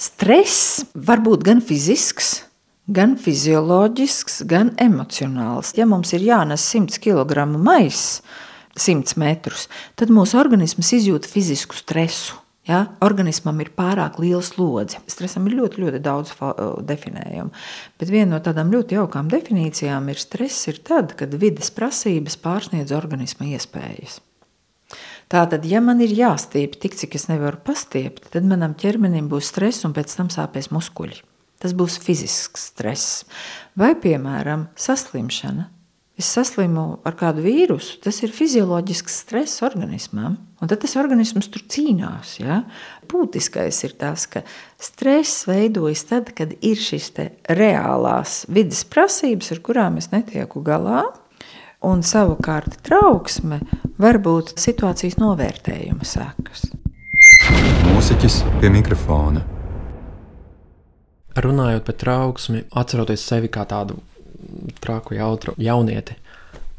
[0.00, 2.38] Stress var būt gan fizisks,
[2.88, 5.74] gan fizioloģisks, gan emocionāls.
[5.76, 8.22] Ja mums ir jānes 100 kg maisa,
[8.80, 9.66] 100 metrus,
[10.00, 12.38] tad mūsu organisms izjūt fizisku stresu.
[12.64, 12.86] Ja?
[13.04, 15.02] Organismam ir pārāk liela slodze.
[15.10, 16.32] Stresam ir ļoti, ļoti daudz
[16.88, 17.52] definējumu.
[18.00, 22.96] Bet viena no tādām ļoti jaukām definīcijām ir stress, ir tad, kad vidas prasības pārsniedz
[22.96, 24.22] organisma iespējas.
[25.30, 29.86] Tātad, ja man ir jāstiep tik, cik es nevaru pastiept, tad manam ķermenim būs stress
[29.86, 31.20] un pēc tam sāpēs muskuļi.
[31.62, 33.26] Tas būs fizisks stress.
[33.78, 35.68] Vai, piemēram, saslimšana
[36.20, 40.36] es saslimu ar kādu vīrusu, tas ir fizioloģisks stress organismam.
[40.60, 42.34] Un tad tas organisms tur cīnās.
[42.42, 42.60] Ja?
[43.08, 44.42] Būtiskais ir tas, ka
[44.80, 47.12] stress veidojas tad, kad ir šīs
[47.56, 51.06] reālās vidas prasības, ar kurām es netieku galā.
[51.80, 53.62] Un savukārt trauksme
[54.00, 56.66] var būt situācijas novērtējuma sekas.
[57.86, 59.46] Mūziķis pie mikrofona.
[61.40, 63.96] Runājot par trauksmi, atceroties sevi kā tādu
[64.84, 66.18] traku jautru jaunieti.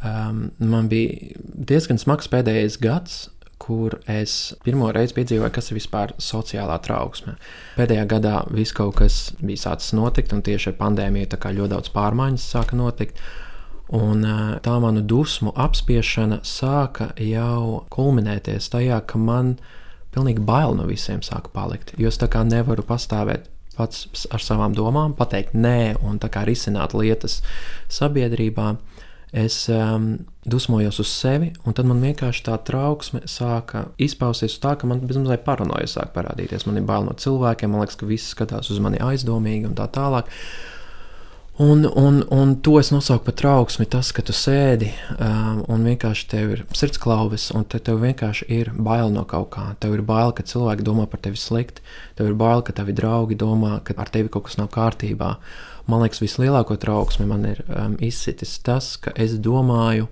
[0.05, 3.19] Um, man bija diezgan smags pēdējais gads,
[3.61, 7.35] kur es pirmo reizi piedzīvoju, kas ir vispār sociālā trauksme.
[7.77, 12.49] Pēdējā gadā viss kaut kas bija sācis notikt, un tieši ar pandēmiju ļoti daudz pārmaiņas
[12.53, 13.21] sāka notikt.
[13.91, 14.23] Un
[14.63, 19.57] tā manu dusmu apspiešana sāka jau kulminēties tajā, ka man
[20.15, 21.91] pilnīgi bail no visiem sāka palikt.
[21.99, 26.45] Jo es tā kā nevaru pastāvēt pats ar savām domām, pateikt nē un tā kā
[26.47, 27.39] risināt lietas
[27.91, 28.75] sabiedrībā.
[29.31, 34.89] Es um, dusmojos uz sevi, un tad man vienkārši tā trauksme sāka izpausties tā, ka
[34.91, 36.65] man bezmazliet paranoja sāk parādīties.
[36.67, 39.87] Man ir bail no cilvēkiem, man liekas, ka visi skatās uz mani aizdomīgi un tā
[39.95, 40.27] tālāk.
[41.59, 43.85] Un, un, un to es nosaucu par trauksmi.
[43.91, 44.87] Tas, ka tu sēdi
[45.17, 49.65] um, un vienkārši tev ir sirdsklauvis, un te tev vienkārši ir bail no kaut kā.
[49.83, 51.83] Tev ir bail, ka cilvēki domā par tevi slikti.
[52.15, 55.33] Tev ir bail, ka tavi draugi domā, ka ar tevi kaut kas nav kārtībā.
[55.91, 60.07] Man liekas, vislielāko trauksmi man ir um, izsitis tas, ka es domāju,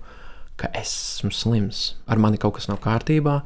[0.60, 3.38] ka esmu slims, ar mani kaut kas nav kārtībā,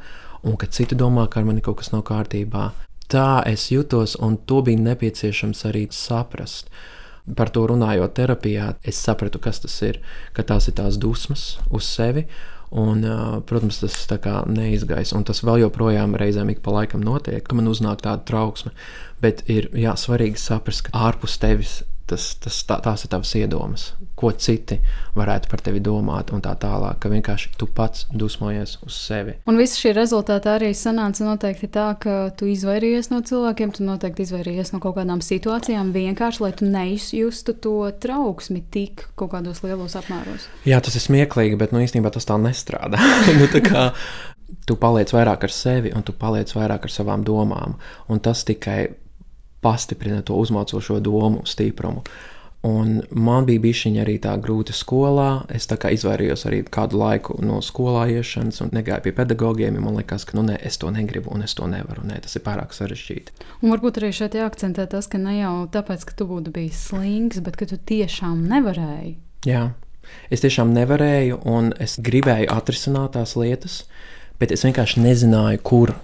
[0.50, 2.72] un ka citi domā, ka ar mani kaut kas nav kārtībā.
[3.14, 6.74] Tā es jutos, un to bija nepieciešams arī saprast.
[7.24, 10.02] Par to runājot terapijā, es sapratu, kas tas ir.
[10.36, 12.26] Ka tās ir tās dusmas uz sevi.
[12.74, 13.04] Un,
[13.46, 17.56] protams, tas tā kā neizgaisa, un tas vēl joprojām reizēm ik pa laikam notiek, ka
[17.56, 18.74] man uznāk tāda trauksme.
[19.22, 23.86] Bet ir jā, svarīgi saprast, ka ārpus tevis tas, tas, tā, tās ir tavas iedomas,
[24.20, 24.80] ko citi
[25.18, 29.38] varētu par tevi domāt, un tā tālāk, ka vienkārši tu pats dusmojies uz sevi.
[29.50, 34.28] Un viss šī rezultātā arī sanāca noteikti tā, ka tu izvairījies no cilvēkiem, tu noteikti
[34.28, 39.98] izvairījies no kaut kādām situācijām, vienkārši lai tu neizjustu to trauksmi tik kaut kādos lielos
[40.00, 40.50] apmēros.
[40.68, 43.00] Jā, tas ir smieklīgi, bet nu, īstenībā tas tā nestrādā.
[43.40, 43.88] nu, tā kā,
[44.68, 47.78] tu paliec vairāk ar sevi, un tu paliec vairāk ar savām domām,
[48.12, 49.03] un tas tikai
[49.64, 52.04] pastiprina to uzmācošo domu stiprumu.
[52.64, 55.44] Un man bija bijusi arī tā grūta skolā.
[55.52, 59.82] Es tā kā izvairījos arī kādu laiku no skolā iešanas un negāju pie pedagogiem.
[59.84, 62.06] Man liekas, ka nu, ne, es to negribu un es to nevaru.
[62.08, 63.36] Nē, tas ir pārāk sarežģīti.
[63.60, 67.44] Un varbūt arī šeit jāakcentē tas, ka ne jau tāpēc, ka tu būtu bijis slings,
[67.44, 69.18] bet ka tu tiešām nevarēji.
[69.52, 69.66] Jā,
[70.32, 73.82] es tiešām nevarēju un es gribēju atrisināt tās lietas,
[74.40, 75.98] bet es vienkārši nezināju, kur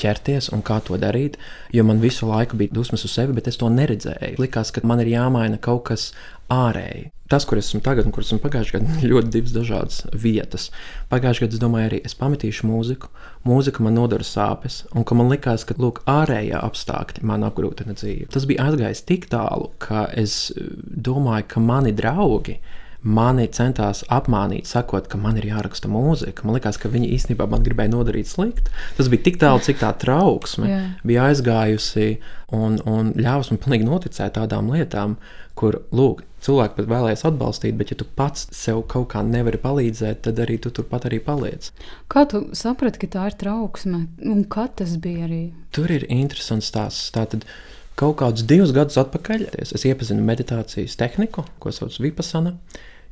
[0.00, 1.38] ķerties un kā to darīt,
[1.74, 4.38] jo man visu laiku bija dusmas uz sevi, bet es to neredzēju.
[4.42, 6.12] Likās, ka man ir jāmaina kaut kas
[6.52, 7.10] ārēji.
[7.30, 10.68] Tas, kur esmu tagad un kur esmu pagājušajā gadā, ļoti divas dažādas vietas.
[11.12, 13.08] Pagājušajā gadā es domāju, arī es pametīšu mūziku.
[13.48, 18.28] Mūzika man nodara sāpes, un ka man likās, ka lūk, ārējā apstākļi man apgrūtina dzīvi.
[18.34, 22.58] Tas bija aizgājis tik tālu, ka es domāju, ka mani draugi
[23.04, 26.46] mani centās apmānīt, sakot, ka man ir jāraksta mūzika.
[26.46, 28.72] Man liekas, ka viņi īstenībā man gribēja nodarīt sliktu.
[28.96, 30.86] Tas bija tik tālu, cik tā trauksme yeah.
[31.06, 32.14] bija aizgājusi
[32.56, 35.18] un, un ļāvis man pilnīgi noticēt tādām lietām,
[35.58, 40.24] kur, lūk, cilvēki pat vēlēs atbalstīt, bet ja tu pats sev kaut kā nevari palīdzēt,
[40.26, 41.70] tad arī tu turpat arī paliec.
[42.10, 45.44] Kā tu saprati, ka tā ir trauksme un kad tas bija arī?
[45.76, 47.12] Tur ir interesants stāsts.
[47.14, 47.46] Tātad,
[47.94, 52.56] Kaut kādus divus gadus atpakaļ es iepazinu meditācijas tehniku, ko sauc par Vipasana.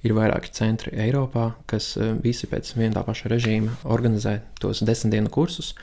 [0.03, 5.15] Ir vairāki centri Eiropā, kas eh, visi pēc viena tā paša režīma organizē tos desmit
[5.15, 5.75] dienu kursus.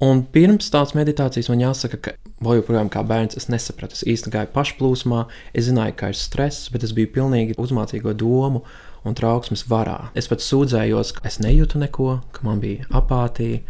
[0.00, 3.98] Un pirms tādas meditācijas man jāsaka, ka vēl joprojām kā bērns es nesapratu.
[3.98, 8.62] Es īstenībā gāju pašplūsmā, es zināju, ka ir stress, bet es biju pilnīgi uzmācīgo domu
[9.04, 10.08] un trauksmes varā.
[10.16, 13.60] Es pat sūdzējos, ka es nejūtu neko, ka man bija apātija,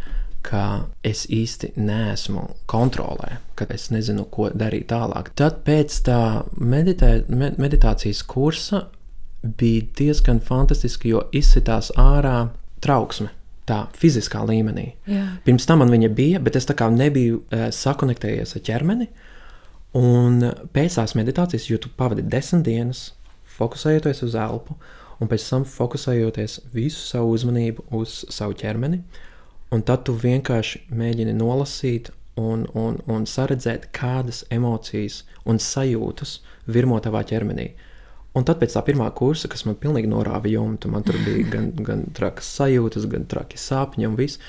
[0.41, 0.63] ka
[1.05, 5.33] es īsti neesmu kontrolē, ka es nezinu, ko darīt tālāk.
[5.37, 6.21] Tad pēc tā
[6.55, 8.85] meditē, med, meditācijas kursa
[9.43, 12.51] bija diezgan fantastiski, jo izsitās ārā
[12.83, 13.31] trauksme.
[13.69, 14.87] Tā fiziskā līmenī.
[15.07, 15.23] Jā.
[15.45, 19.07] Pirms tam man viņa bija, bet es tā kā nebiju uh, sakonektējies ar ķermeni.
[19.97, 20.41] Un
[20.73, 23.11] pēc tās meditācijas, jo tu pavadi desmit dienas,
[23.57, 24.77] fokusējoties uz elpu,
[25.21, 29.01] un pēc tam fokusējoties visu savu uzmanību uz savu ķermeni,
[29.71, 36.39] un tad tu vienkārši mēģini nolasīt un, un, un saredzēt, kādas emocijas un sajūtas
[36.71, 37.71] virmo tavā ķermenī.
[38.37, 41.71] Un tad pēc tā pirmā kursa, kas man pilnīgi norāva jumtu, man tur bija gan,
[41.87, 44.39] gan trakas sajūtas, gan traki sapņi un viss.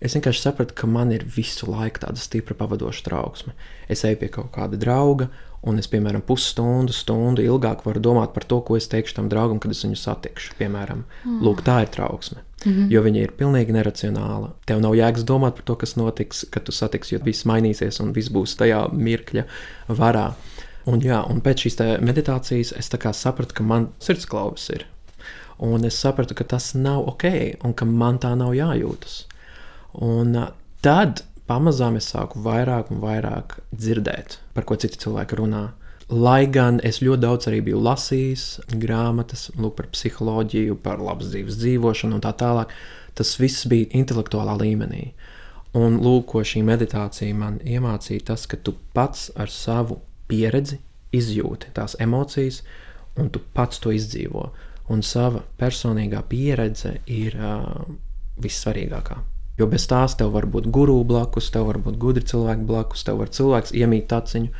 [0.00, 3.54] Es vienkārši sapratu, ka man ir visu laiku tāda stipra pavadoša trauksme.
[3.88, 5.30] Es eju pie kaut kāda drauga,
[5.66, 9.60] un es, piemēram, pusstundu, stundu ilgāk varu domāt par to, ko es teikšu tam draugam,
[9.62, 10.58] kad es viņu satikšu.
[10.60, 11.38] Piemēram, mm.
[11.44, 12.44] lūk, tā ir trauksme.
[12.64, 12.90] Mm -hmm.
[12.92, 14.50] Jo viņa ir pilnīgi neracionāla.
[14.66, 18.12] Tev nav jēgas domāt par to, kas notiks, kad tu satiksi, jo viss mainīsies un
[18.12, 19.44] viss būs tajā mirkļa
[19.88, 20.32] varā.
[20.86, 24.86] Un, jā, un pēc šīs meditācijas es sapratu, ka man sirdsklauvis ir.
[25.58, 27.24] Un es sapratu, ka tas nav ok,
[27.64, 29.24] un ka man tā nav jājūtas.
[29.98, 30.36] Un
[30.84, 35.64] tad pamazām es sāku vairāk un vairāk dzirdēt, par ko citi cilvēki runā.
[36.06, 38.44] Lai gan es ļoti daudz arī biju lasījis
[38.78, 42.70] grāmatas lūk, par psiholoģiju, par labas dzīves dzīvošanu un tā tālāk,
[43.18, 45.08] tas viss bija intelektuālā līmenī.
[45.74, 49.98] Un lūk, ko šī meditācija man iemācīja, tas, ka tu pats ar savu
[50.30, 50.80] pieredzi,
[51.16, 52.62] izjūti tās emocijas,
[53.16, 54.50] un tu pats to izdzīvo.
[54.92, 57.86] Un sava personīgā pieredze ir uh,
[58.42, 59.16] vissvarīgākā.
[59.56, 63.22] Jo bez tās tev var būt guru blakus, tev var būt gudri cilvēki blakus, tev
[63.22, 64.52] var cilvēks iemīt taciņu,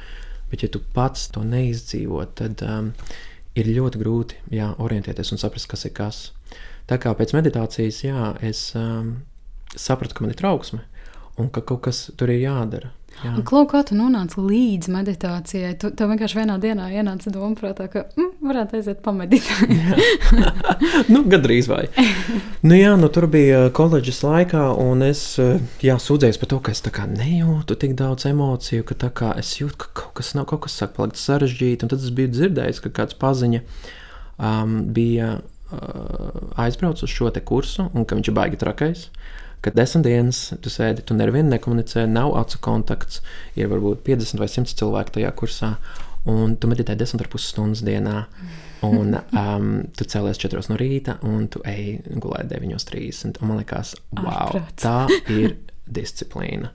[0.51, 2.91] bet ja tu pats to neizdzīvo, tad um,
[3.55, 6.21] ir ļoti grūti jā, orientēties un saprast, kas ir kas.
[6.89, 9.19] Tā kā pēc meditācijas, jā, es um,
[9.75, 10.83] sapratu, ka man ir trauksme
[11.37, 12.95] un ka kaut kas tur ir jādara.
[13.25, 15.73] Klau, kā tu nonāci līdz meditācijai?
[15.81, 19.73] Tu tev vienkārši vienā dienā ienāca doma prātā, ka mm, varētu aiziet pameditēt.
[21.13, 21.87] nu, gadrīz vai.
[22.67, 25.23] nu, jā, nu, tur bija koledžas laikā, un es
[25.85, 29.93] jā, sūdzējos par to, ka es nejūtu tik daudz emociju, ka kā, es jūtu, ka
[30.03, 31.87] kaut kas nav, kaut kas sāk palikt sarežģīti.
[31.87, 33.63] Un tad es biju dzirdējis, ka kāds paziņa
[34.37, 39.09] um, bija uh, aizbraucis uz šo kursu, un ka viņš ir baigi trakais.
[39.09, 43.23] Uh, ka desmit dienas tu sēdi, tu nevienu nekomunicē, nav acu kontakts,
[43.59, 45.73] ir varbūt 50 vai 100 cilvēki tajā kursā,
[46.31, 48.27] un tu meditē 10,5 stundas dienā.
[48.87, 53.41] Un um, tu cēlies 4 no rīta, un tu ej gulēt 9.30.
[53.43, 54.85] Man liekas, wow, Ārprāts.
[54.85, 54.99] tā
[55.39, 56.73] ir disciplīna.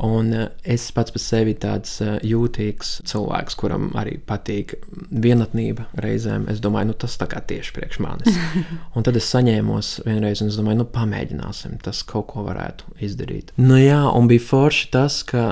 [0.00, 4.78] Un eh, es pats par sevi tāds eh, jūtīgs cilvēks, kuram arī patīk
[5.10, 6.46] vienatnība reizēm.
[6.52, 8.38] Es domāju, nu, tas tieši priekš manis.
[8.96, 13.52] Un tad es saņēmos vienreiz, un es domāju, nu, pamēģināsim, tas kaut ko varētu izdarīt.
[13.60, 15.44] Nu, jā, un bija forši tas, ka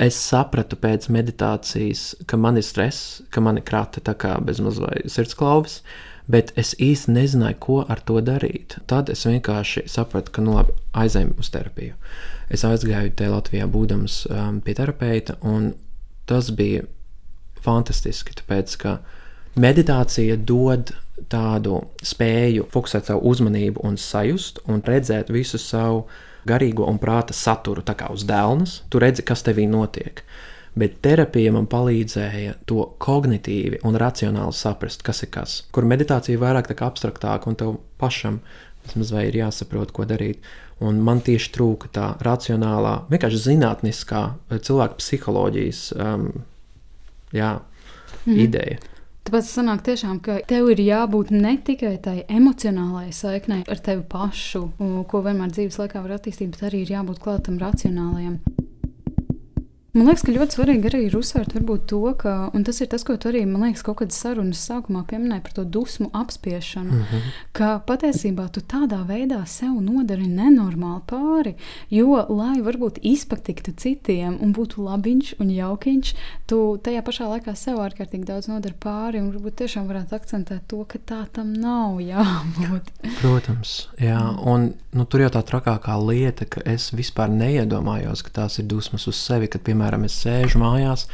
[0.00, 4.80] es sapratu pēc meditācijas, ka man ir stress, ka man ir krāta tā kā bezmaz
[4.80, 5.80] vai sirdsklauvis.
[6.30, 8.76] Bet es īsti nezināju, ko ar to darīt.
[8.90, 11.96] Tad es vienkārši sapratu, ka nu, labi, aizējām uz terapiju.
[12.52, 15.72] Es aizgāju te Latvijā, būdams um, pie terapeita, un
[16.30, 16.84] tas bija
[17.64, 18.36] fantastiski.
[18.38, 18.98] Tāpēc, ka
[19.58, 20.92] meditācija dod
[21.30, 26.04] tādu spēju fokusēt savu uzmanību un sajust un redzēt visu savu
[26.48, 28.80] garīgo un prāta saturu, tā kā uz dēlnes.
[28.90, 30.22] Tu redzi, kas tevī notiek.
[30.78, 35.56] Bet terapija man palīdzēja to kognitīvi un racionāli saprast, kas ir kas.
[35.74, 38.38] Kur meditācija ir vairāk abstraktāka un tev pašam
[38.86, 40.44] vismaz ir jāsaprot, ko darīt.
[40.80, 46.30] Un man tieši trūka tā racionālā, vienkārši zinātniskā eh, cilvēka psiholoģijas um,
[47.36, 47.58] jā,
[48.24, 48.38] mm.
[48.46, 48.78] ideja.
[49.28, 54.62] Tāpēc sanāk tiešām, ka tev ir jābūt ne tikai tai emocionālajai saiknei ar tevi pašu,
[55.10, 58.40] ko vienmēr dzīves laikā var attīstīt, bet arī ir jābūt klātam racionālajam.
[59.90, 61.56] Man liekas, ka ļoti svarīgi arī ir uzsvērt
[61.90, 65.02] to, ka, un tas ir tas, ko tu arī, man liekas, kaut kādas sarunas sākumā
[65.10, 67.32] pieminēji par to dusmu apspiešanu, mm -hmm.
[67.52, 71.54] ka patiesībā tu tādā veidā sev nodari nenormāli pāri,
[71.90, 76.14] jo, lai varbūt izpatiktu citiem un būtu labiņš un jaukiņš,
[76.46, 80.84] tu tajā pašā laikā sev ārkārtīgi daudz nodari pāri un varbūt tiešām varētu akcentēt to,
[80.84, 82.82] ka tā tam nav jābūt.
[83.20, 88.58] Protams, jā, un nu, tur jau tā trakākā lieta, ka es vispār neiedomājos, ka tās
[88.58, 91.06] ir dusmas uz sevi, kad, piemēram, piemēram, es sēžu mājās,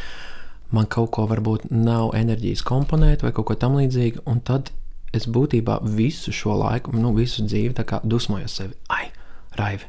[0.75, 4.73] man kaut ko varbūt nav enerģijas komponēt vai kaut ko tamlīdzīgu, un tad
[5.15, 8.75] es būtībā visu šo laiku, nu, visu dzīvi dusmojos sevi.
[8.91, 9.13] Ai,
[9.57, 9.87] Raivi,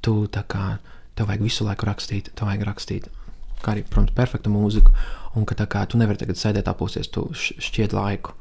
[0.00, 0.78] tu tā kā
[1.18, 3.08] tev vajag visu laiku rakstīt, tev vajag rakstīt.
[3.60, 4.94] Kā arī, protams, perfekta mūzika,
[5.36, 8.36] un ka tā kā tu nevari tagad sēdēt apūsties, tu šķiet laiku.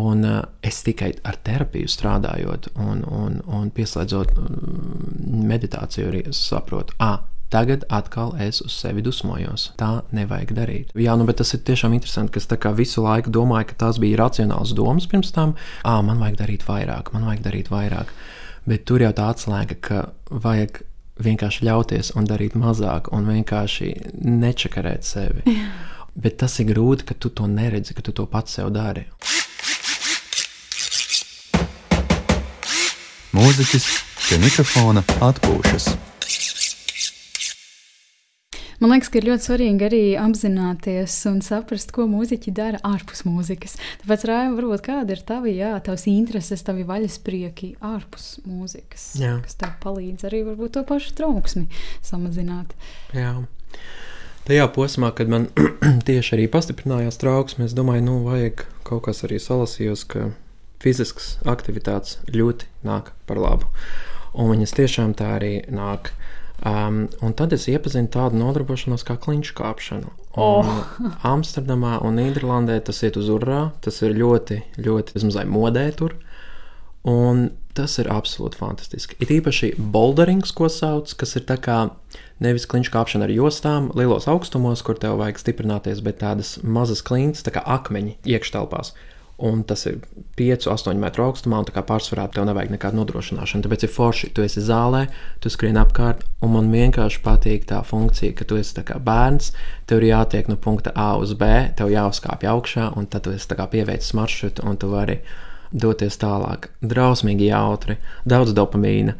[0.00, 4.50] Un uh, es tikai ar terapiju strādājot un, un, un pieslēdzot um,
[5.50, 9.72] meditāciju arī saprotu, ah, Tagad atkal es uz sevi dusmojos.
[9.78, 10.92] Tā nevajag darīt.
[10.94, 14.20] Jā, nu, bet tas ir tiešām interesanti, ka es visu laiku domāju, ka tās bija
[14.20, 15.56] racionāls domas pirms tam.
[15.82, 18.12] Ah, man vajag darīt vairāk, man vajag darīt vairāk.
[18.70, 20.84] Bet tur jau tā atslēga, ka vajag
[21.18, 23.90] vienkārši ļauties un darīt mazāk, un vienkārši
[24.22, 25.42] nečakarēt sevi.
[25.50, 25.72] Jā.
[26.14, 29.08] Bet tas ir grūti, ka tu to neredzi, ka tu to pats sev dari.
[33.34, 33.90] Mūziķis
[34.28, 35.90] pie mikrofona atpūšas.
[38.80, 43.74] Man liekas, ka ir ļoti svarīgi arī apzināties un saprast, ko mūziķi dara ārpus mūzikas.
[44.00, 49.34] Tāpēc, Rāja, varbūt kāda ir tava, jā, tavs intereses, tavi vaļasprieki ārpus mūzikas, jā.
[49.44, 51.66] kas tev palīdz arī varbūt to pašu trauksmi
[52.00, 52.72] samazināt.
[53.12, 53.34] Jā.
[54.48, 55.50] Tajā posmā, kad man
[56.08, 60.30] tieši arī pastiprinājās trauksme, es domāju, nu, vajag kaut kas arī salasījos, ka
[60.80, 63.68] fiziskas aktivitātes ļoti nāk par labu.
[64.32, 66.14] Un viņas tiešām tā arī nāk.
[66.60, 70.10] Um, un tad es iepazinu tādu nodarbošanos kā kliņšu kāpšanu.
[70.36, 70.90] Un oh.
[71.32, 73.70] Amsterdamā un Nīderlandē tas iet uz urā.
[73.84, 76.18] Tas ir ļoti, ļoti, vismaz modē tur.
[77.08, 79.16] Un tas ir absolūti fantastiski.
[79.24, 81.46] Ir īpaši boulderings, ko sauc, kas ir
[82.44, 87.44] nevis kliņšu kāpšana ar jostām, lielos augstumos, kur tev vajag stiprināties, bet tādas mazas klints,
[87.46, 88.92] tā kā akmeņi iekštelpās
[89.46, 89.98] un tas ir
[90.38, 93.64] 5, 8 metru augstumā, un tā kā pārsvarā tev nevajag nekādu nodrošināšanu.
[93.66, 95.06] Tāpēc ir forši, tu esi zālē,
[95.40, 99.52] tu skrieni apkārt, un man vienkārši patīk tā funkcija, ka tu esi bērns,
[99.90, 103.48] tev ir jātiek no punkta A uz B, tev jāuzkāpj augšā, un tad tu esi
[103.48, 105.20] pieveicis maršrutu, un tu vari
[105.72, 106.68] doties tālāk.
[106.82, 107.96] Drausmīgi jautri,
[108.28, 109.14] daudz dopamīna.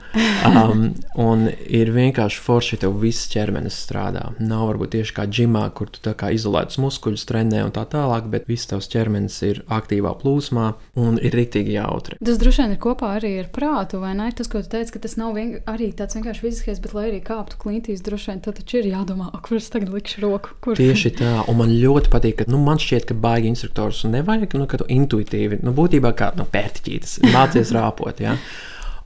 [0.46, 0.90] Um,
[1.28, 4.30] un ir vienkārši forši, ka tev viss ķermenis strādā.
[4.42, 8.68] Nav varbūt tieši kā džimā, kur tu izolētus muskuļus trenē un tā tālāk, bet viss
[8.70, 12.18] tavs ķermenis ir aktīvā plūsmā un ir rītīgi jautri.
[12.24, 14.30] Tas droši vien ir kopā arī ar prātu, vai ne?
[14.36, 17.22] Tas, ko tu teici, ka tas nav vien, arī tāds vienkārši fiziskais, bet lai arī
[17.24, 20.56] kāptu klintīs, droši vien tad taču ir jādomā, kur es tagad likšu roku.
[20.64, 20.78] Kur?
[20.80, 24.68] Tieši tā, un man ļoti patīk, ka nu, man šķiet, ka baigi instruktors nevajag, nu,
[24.70, 28.22] ka tu intuitīvi, nu, būtībā kā nu, pērtiķītes, mācies rāpot.
[28.24, 28.36] Ja?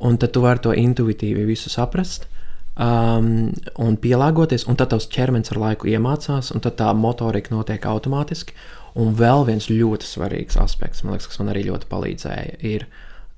[0.05, 2.29] Un tad tu vari to intuitīvi visu saprast.
[2.75, 8.57] Um, un pielāgoties, un tad tavs ķermenis ar laiku iemācās, un tā motorika notiek automātiski.
[8.99, 12.87] Un vēl viens ļoti svarīgs aspekts, man liekas, kas man arī ļoti palīdzēja, ir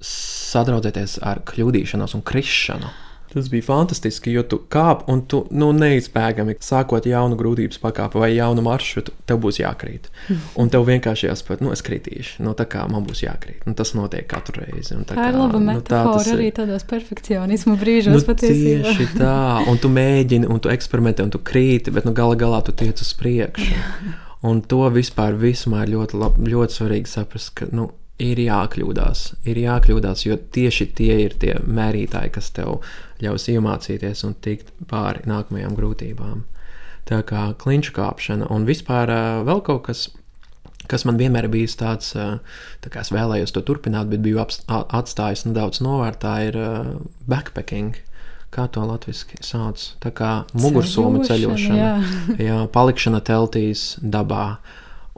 [0.05, 2.93] sadraudzēties ar kļūdīšanos un krišanu.
[3.37, 8.31] Tas bija fantastiski, jo tu kāp un tu nu, neizbēgami sākot jaunu grūtības pakāpi vai
[8.33, 10.09] jaunu maršrutu, tev būs jākrīt.
[10.31, 10.47] Mm.
[10.63, 12.41] Un tev vienkārši jāsaprot, nu, es kritīšu.
[12.47, 13.67] Nu, tā kā man būs jākrīt.
[13.69, 14.97] Un tas notiek katru reizi.
[14.97, 18.17] Tā, tā ir laba nu, metāfora tā arī tādos perfekcionismu brīžos.
[18.17, 19.37] Nu, tieši tā.
[19.69, 23.05] Un tu mēģini, un tu eksperimentē, un tu krīti, bet nu, gala galā tu tiec
[23.05, 23.83] uz priekšu.
[24.47, 27.89] Un to vispār vismā ir ļoti, lab, ļoti svarīgi saprast, ka nu,
[28.23, 29.25] ir jākļūdās.
[29.49, 32.81] Ir jākļūdās, jo tieši tie ir tie mērītāji, kas tev
[33.23, 36.45] ļaus iemācīties un tikt pāri nākamajām grūtībām.
[37.07, 39.13] Tā kā kliņšu kāpšana un vispār
[39.47, 40.09] vēl kaut kas.
[40.87, 45.81] Kas man vienmēr bija tāds, tā kā es vēlējos to turpināt, bet biju atstājis nedaudz
[45.83, 46.59] novērtā, ir
[47.27, 47.97] backpacking.
[48.55, 49.83] Kā to latviešu sauc?
[49.99, 51.91] Tā kā mugursomu ceļošana, jā.
[52.47, 54.61] jā, palikšana teltīs, dabā.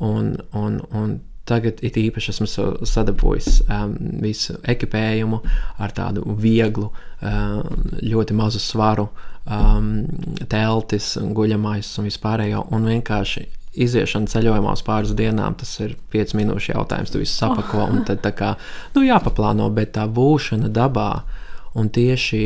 [0.01, 1.19] Un, un, un
[1.49, 2.49] Tagad it īpaši esmu
[2.89, 5.41] sadabūjis um, visu ekipējumu
[5.81, 6.91] ar tādu vieglu,
[7.23, 7.63] um,
[8.05, 9.09] ļoti mazu svaru,
[9.45, 9.93] um,
[10.51, 12.67] teltis, guļamais un vispārējo.
[12.77, 13.47] Un vienkārši
[13.79, 17.13] iziešana ceļojumā uz pāris dienām, tas ir 5 minūšu jautājums.
[17.13, 17.93] Tu visu sapako oh.
[17.93, 18.55] un tad tā kā
[18.97, 21.13] nu, jāpaplāno, bet tā būšana dabā
[21.79, 22.43] un tieši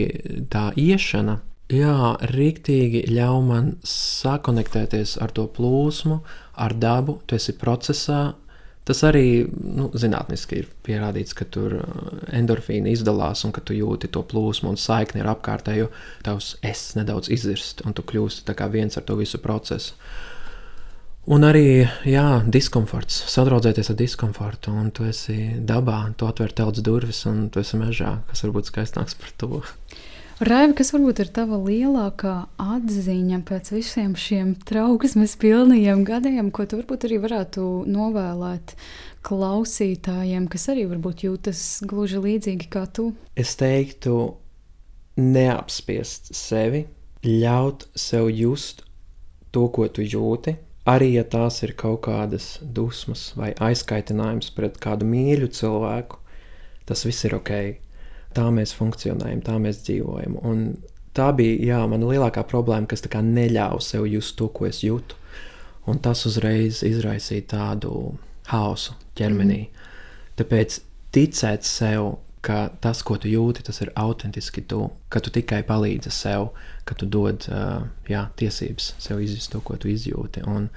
[0.53, 1.40] tā iešana.
[1.72, 6.18] Jā, rīktīgi ļauj man sakonektēties ar to plūsmu,
[6.61, 7.16] ar dabu.
[7.26, 8.34] Tu esi procesā,
[8.83, 14.11] Tas arī nu, zinātniski ir pierādīts, ka tur uh, endorfīni izdalās un ka tu jūti
[14.11, 15.87] to plūsmu un saikni ar apkārtējo.
[16.26, 19.95] Tavs es nedaudz izzirst, un tu kļūsti viens ar to visu procesu.
[21.30, 27.20] Un arī jā, diskomforts, sadraudzēties ar diskomfortu, un tu esi dabā, tu atver telpas durvis,
[27.30, 29.61] un tu esi mežā, kas varbūt skaistāks par to.
[30.43, 36.80] Raiva, kas varbūt ir tava lielākā atziņa pēc visiem šiem trauksmes pilnajiem gadiem, ko tu
[36.80, 38.72] varbūt arī varētu novēlēt
[39.22, 43.12] klausītājiem, kas arī varbūt jūtas gluži līdzīgi kā tu?
[43.38, 44.16] Es teiktu,
[45.20, 46.88] neapspiest sevi,
[47.22, 48.82] ļaut sev just
[49.55, 50.57] to, ko tu jūti.
[50.90, 56.18] Arī ja tās ir kaut kādas dusmas vai aizkaitinājums pret kādu mīļu cilvēku,
[56.90, 57.55] tas viss ir ok
[58.37, 60.39] tā mēs funkcionējam, tā mēs dzīvojam.
[60.43, 60.64] Un
[61.16, 65.18] tā bija jā, mana lielākā problēma, kas neļāva sev just to, ko es jūtu.
[65.87, 68.14] Un tas uzreiz izraisīja tādu
[68.53, 69.64] haosu ķermenī.
[69.66, 69.89] Mm.
[70.39, 70.78] Tāpēc
[71.12, 76.11] ticēt sev, ka tas, ko tu jūti, tas ir autentiski tu, ka tu tikai palīdzi
[76.14, 76.49] sev,
[76.89, 80.43] ka tu dod uh, jā, tiesības sev izjust to, ko tu izjūti.
[80.49, 80.70] Un,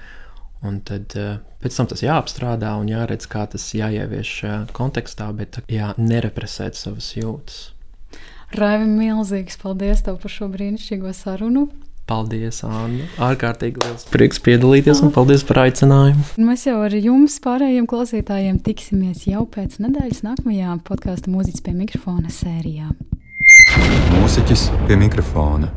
[0.64, 5.60] un tad uh, pēc tam tas jāapstrādā un jāredz, kā tas jāievieš uh, kontekstā, bet
[5.72, 7.70] jā, nerepresēt savas jūtas.
[8.56, 11.66] Raivi, milzīgs paldies tev par šo brīnišķīgo sarunu.
[12.06, 13.08] Paldies, Anna.
[13.18, 16.22] Ārkārtīgi liels prieks piedalīties un paldies par aicinājumu.
[16.38, 22.30] Mēs jau ar jums, pārējiem klausītājiem, tiksimies jau pēc nedēļas nākamajā podkāstu mūziķis pie mikrofona
[22.30, 22.92] sērijā.
[24.14, 25.72] Mūziķis pie mikrofona.